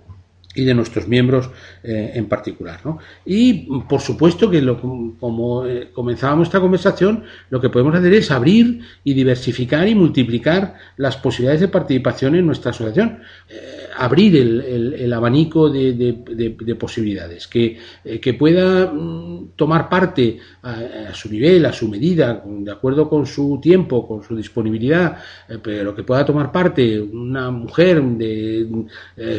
y 0.59 0.64
de 0.64 0.75
nuestros 0.75 1.07
miembros 1.07 1.51
eh, 1.85 2.12
en 2.14 2.27
particular. 2.27 2.81
Y 3.25 3.68
por 3.88 4.01
supuesto 4.01 4.51
que 4.51 4.61
lo, 4.61 4.81
como 5.18 5.64
eh, 5.64 5.90
comenzábamos 5.92 6.49
esta 6.49 6.61
conversación, 6.61 7.23
lo 7.51 7.61
que 7.61 7.71
podemos 7.71 7.94
hacer 7.94 8.12
es 8.14 8.31
abrir 8.31 8.81
y 9.05 9.14
diversificar 9.14 9.88
y 9.88 9.94
multiplicar 9.94 10.75
las 10.97 11.16
posibilidades 11.16 11.61
de 11.61 11.68
participación 11.68 12.35
en 12.35 12.47
nuestra 12.47 12.73
asociación. 12.73 13.21
Eh, 13.49 13.87
abrir 13.97 14.37
el, 14.37 14.94
el, 14.94 15.12
abanico 15.12 15.68
de, 15.71 15.92
de, 15.92 16.75
posibilidades, 16.77 17.49
que, 17.49 17.79
que 18.23 18.35
pueda 18.35 18.92
mm, 18.92 19.51
tomar 19.57 19.88
parte 19.88 20.38
a, 20.62 21.12
su 21.12 21.29
nivel, 21.29 21.66
a 21.66 21.73
su 21.73 21.88
medida, 21.88 22.44
de 22.47 22.71
acuerdo 22.71 23.09
con 23.09 23.27
su 23.27 23.59
tiempo, 23.61 24.07
con 24.07 24.23
su 24.23 24.37
disponibilidad, 24.37 25.16
pero 25.61 25.97
que 25.97 26.05
pueda 26.05 26.25
tomar 26.25 26.53
parte 26.53 27.01
una 27.01 27.51
mujer 27.51 28.01
de 28.03 28.87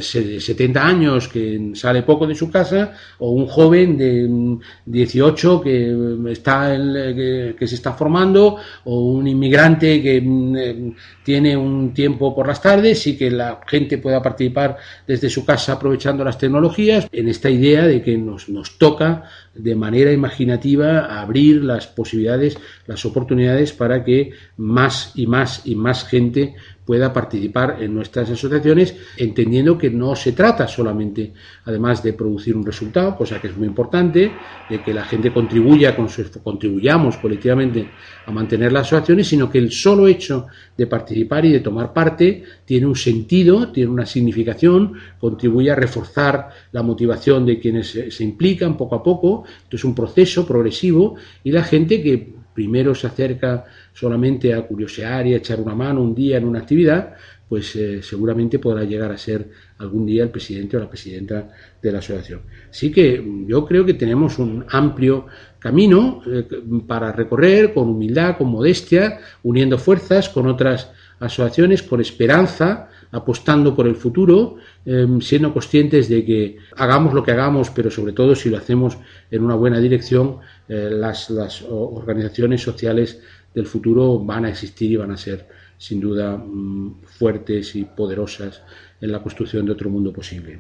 70 0.02 0.86
años, 0.86 1.09
que 1.32 1.72
sale 1.74 2.04
poco 2.04 2.28
de 2.28 2.36
su 2.36 2.50
casa 2.50 2.94
o 3.20 3.32
un 3.32 3.48
joven 3.48 3.98
de 3.98 4.60
18 4.86 5.62
que 5.62 6.18
está 6.30 6.76
que, 6.76 7.68
se 7.68 7.76
está 7.76 7.94
formando 7.94 8.58
o 8.86 9.12
un 9.12 9.28
inmigrante 9.28 10.02
que 10.02 10.22
mm, 10.22 10.96
tiene 11.24 11.56
un 11.56 11.94
tiempo 11.94 12.36
por 12.36 12.48
las 12.48 12.62
tardes 12.62 13.06
y 13.08 13.18
que 13.18 13.32
la 13.32 13.60
gente 13.68 13.98
pueda 13.98 14.22
participar 14.22 14.78
desde 15.08 15.30
su 15.30 15.46
casa 15.46 15.74
aprovechando 15.74 16.24
las 16.24 16.38
tecnologías 16.38 17.08
en 17.12 17.28
esta 17.28 17.50
idea 17.50 17.86
de 17.86 18.02
que 18.02 18.18
nos, 18.18 18.50
nos 18.50 18.78
toca 18.78 19.24
de 19.54 19.76
manera 19.76 20.12
imaginativa 20.12 21.20
abrir 21.22 21.64
las 21.64 21.88
posibilidades, 21.88 22.58
las 22.88 23.06
oportunidades 23.06 23.74
para 23.74 24.04
que 24.04 24.32
más 24.58 25.12
y 25.16 25.28
más 25.28 25.62
y 25.66 25.76
más 25.76 26.06
gente 26.06 26.56
pueda 26.90 27.14
participar 27.14 27.78
en 27.84 27.94
nuestras 27.94 28.32
asociaciones, 28.32 28.96
entendiendo 29.16 29.78
que 29.78 29.92
no 29.92 30.16
se 30.16 30.32
trata 30.32 30.68
solamente, 30.68 31.34
además 31.66 32.02
de 32.02 32.14
producir 32.14 32.58
un 32.58 32.66
resultado, 32.66 33.16
cosa 33.16 33.40
que 33.40 33.46
es 33.46 33.56
muy 33.56 33.68
importante, 33.68 34.32
de 34.68 34.82
que 34.82 34.92
la 34.92 35.04
gente 35.06 35.32
contribuya, 35.32 35.96
con 35.96 36.10
su, 36.10 36.28
contribuyamos 36.42 37.18
colectivamente 37.18 37.92
a 38.26 38.32
mantener 38.32 38.72
las 38.72 38.88
asociaciones, 38.88 39.28
sino 39.28 39.52
que 39.52 39.60
el 39.60 39.72
solo 39.72 40.08
hecho 40.08 40.48
de 40.76 40.88
participar 40.88 41.46
y 41.46 41.52
de 41.52 41.60
tomar 41.60 41.94
parte 41.94 42.44
tiene 42.66 42.88
un 42.88 42.96
sentido, 42.96 43.72
tiene 43.72 43.92
una 43.92 44.08
significación, 44.08 44.94
contribuye 45.20 45.70
a 45.70 45.76
reforzar 45.76 46.50
la 46.72 46.82
motivación 46.82 47.46
de 47.46 47.60
quienes 47.60 47.90
se, 47.90 48.24
implican 48.24 48.76
poco 48.76 48.96
a 48.96 49.04
poco, 49.04 49.39
es 49.70 49.84
un 49.84 49.96
proceso 49.96 50.46
progresivo 50.46 51.16
y 51.44 51.52
la 51.52 51.64
gente 51.64 52.02
que 52.02 52.34
primero 52.54 52.94
se 52.94 53.08
acerca 53.08 53.66
solamente 53.94 54.54
a 54.54 54.62
curiosear 54.64 55.28
y 55.28 55.34
a 55.34 55.38
echar 55.38 55.60
una 55.62 55.76
mano 55.76 56.02
un 56.02 56.14
día 56.14 56.38
en 56.38 56.46
una 56.46 56.60
actividad, 56.60 57.16
pues 57.48 57.76
eh, 57.76 58.02
seguramente 58.04 58.60
podrá 58.60 58.84
llegar 58.84 59.12
a 59.12 59.18
ser 59.18 59.50
algún 59.80 60.06
día 60.06 60.24
el 60.24 60.30
presidente 60.30 60.78
o 60.78 60.80
la 60.80 60.90
presidenta 60.90 61.50
de 61.82 61.92
la 61.92 62.00
asociación. 62.00 62.42
Así 62.70 62.92
que 62.92 63.24
yo 63.48 63.66
creo 63.66 63.86
que 63.86 63.96
tenemos 63.96 64.38
un 64.38 64.66
amplio 64.70 65.26
camino 65.58 66.22
eh, 66.28 66.46
para 66.86 67.12
recorrer 67.12 67.74
con 67.74 67.90
humildad, 67.90 68.38
con 68.38 68.50
modestia, 68.50 69.20
uniendo 69.44 69.78
fuerzas 69.78 70.30
con 70.30 70.48
otras 70.48 70.92
asociaciones, 71.20 71.82
con 71.82 72.02
esperanza, 72.02 72.90
apostando 73.12 73.76
por 73.76 73.88
el 73.88 73.96
futuro, 73.96 74.58
em, 74.86 75.20
siendo 75.22 75.54
conscientes 75.54 76.10
de 76.10 76.24
que 76.24 76.58
hagamos 76.76 77.14
lo 77.14 77.24
que 77.24 77.32
hagamos, 77.32 77.70
pero 77.72 77.90
sobre 77.90 78.14
todo 78.14 78.36
si 78.36 78.50
lo 78.50 78.58
hacemos 78.58 78.98
en 79.32 79.44
una 79.44 79.56
buena 79.56 79.80
dirección, 79.80 80.38
eh, 80.68 80.90
las, 80.92 81.30
organizaciones 81.70 82.62
sociales 82.62 83.20
del 83.54 83.66
futuro 83.66 84.20
van 84.20 84.46
a 84.46 84.50
existir 84.50 84.92
y 84.92 84.96
van 84.96 85.12
a 85.12 85.18
ser 85.18 85.48
sin 85.78 86.00
duda 86.00 86.38
mm, 86.38 87.02
fuertes 87.04 87.76
y 87.76 87.86
poderosas 87.86 88.62
en 89.02 89.12
la 89.12 89.20
construcción 89.20 89.66
de 89.66 89.72
otro 89.72 89.90
mundo 89.90 90.14
posible. 90.14 90.60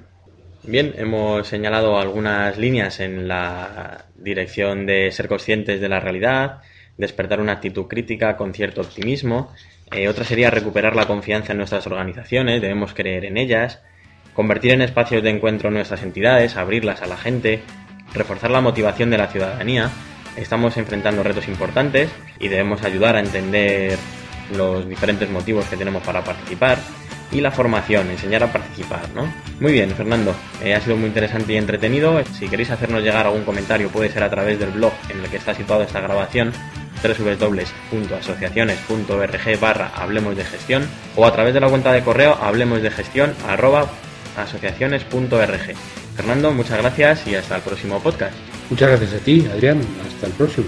Bien, 0.63 0.93
hemos 0.97 1.47
señalado 1.47 1.97
algunas 1.97 2.57
líneas 2.57 2.99
en 2.99 3.27
la 3.27 4.05
dirección 4.17 4.85
de 4.85 5.11
ser 5.11 5.27
conscientes 5.27 5.79
de 5.79 5.89
la 5.89 5.99
realidad, 5.99 6.61
despertar 6.97 7.39
una 7.39 7.53
actitud 7.53 7.85
crítica 7.85 8.35
con 8.35 8.53
cierto 8.53 8.81
optimismo 8.81 9.53
eh, 9.91 10.07
otra 10.07 10.23
sería 10.23 10.49
recuperar 10.49 10.95
la 10.95 11.07
confianza 11.07 11.51
en 11.51 11.57
nuestras 11.57 11.87
organizaciones, 11.87 12.61
debemos 12.61 12.93
creer 12.93 13.25
en 13.25 13.37
ellas, 13.37 13.81
convertir 14.33 14.71
en 14.71 14.81
espacios 14.81 15.23
de 15.23 15.31
encuentro 15.31 15.71
nuestras 15.71 16.03
entidades, 16.03 16.57
abrirlas 16.57 17.01
a 17.01 17.07
la 17.07 17.17
gente, 17.17 17.61
reforzar 18.13 18.51
la 18.51 18.61
motivación 18.61 19.09
de 19.09 19.17
la 19.17 19.27
ciudadanía. 19.27 19.89
Estamos 20.37 20.77
enfrentando 20.77 21.23
retos 21.23 21.47
importantes 21.47 22.09
y 22.39 22.47
debemos 22.47 22.83
ayudar 22.83 23.15
a 23.15 23.19
entender 23.19 23.97
los 24.55 24.87
diferentes 24.87 25.29
motivos 25.29 25.65
que 25.65 25.77
tenemos 25.77 26.03
para 26.03 26.23
participar 26.23 26.77
y 27.31 27.41
la 27.41 27.51
formación, 27.51 28.09
enseñar 28.09 28.43
a 28.43 28.51
participar, 28.51 29.09
¿no? 29.13 29.31
Muy 29.59 29.73
bien, 29.73 29.91
Fernando, 29.91 30.33
eh, 30.63 30.73
ha 30.73 30.81
sido 30.81 30.97
muy 30.97 31.07
interesante 31.07 31.53
y 31.53 31.57
entretenido. 31.57 32.23
Si 32.25 32.47
queréis 32.47 32.71
hacernos 32.71 33.03
llegar 33.03 33.25
algún 33.25 33.43
comentario 33.43 33.89
puede 33.89 34.09
ser 34.09 34.23
a 34.23 34.29
través 34.29 34.59
del 34.59 34.71
blog 34.71 34.93
en 35.09 35.19
el 35.19 35.29
que 35.29 35.37
está 35.37 35.53
situado 35.53 35.83
esta 35.83 35.99
grabación 35.99 36.51
www.asociaciones.org 37.01 39.59
barra 39.59 39.91
Hablemos 39.95 40.35
de 40.35 40.43
Gestión 40.43 40.87
o 41.15 41.25
a 41.25 41.33
través 41.33 41.53
de 41.53 41.59
la 41.59 41.69
cuenta 41.69 41.91
de 41.91 42.03
correo 42.03 42.37
hablemos 42.41 42.81
de 42.81 42.89
gestión 42.91 43.33
arroba 43.47 43.89
asociaciones.org. 44.37 45.75
Fernando, 46.15 46.51
muchas 46.51 46.79
gracias 46.79 47.27
y 47.27 47.35
hasta 47.35 47.57
el 47.57 47.61
próximo 47.61 47.99
podcast. 47.99 48.35
Muchas 48.69 48.89
gracias 48.89 49.13
a 49.13 49.23
ti, 49.23 49.47
Adrián. 49.51 49.81
Hasta 50.07 50.27
el 50.27 50.33
próximo. 50.33 50.67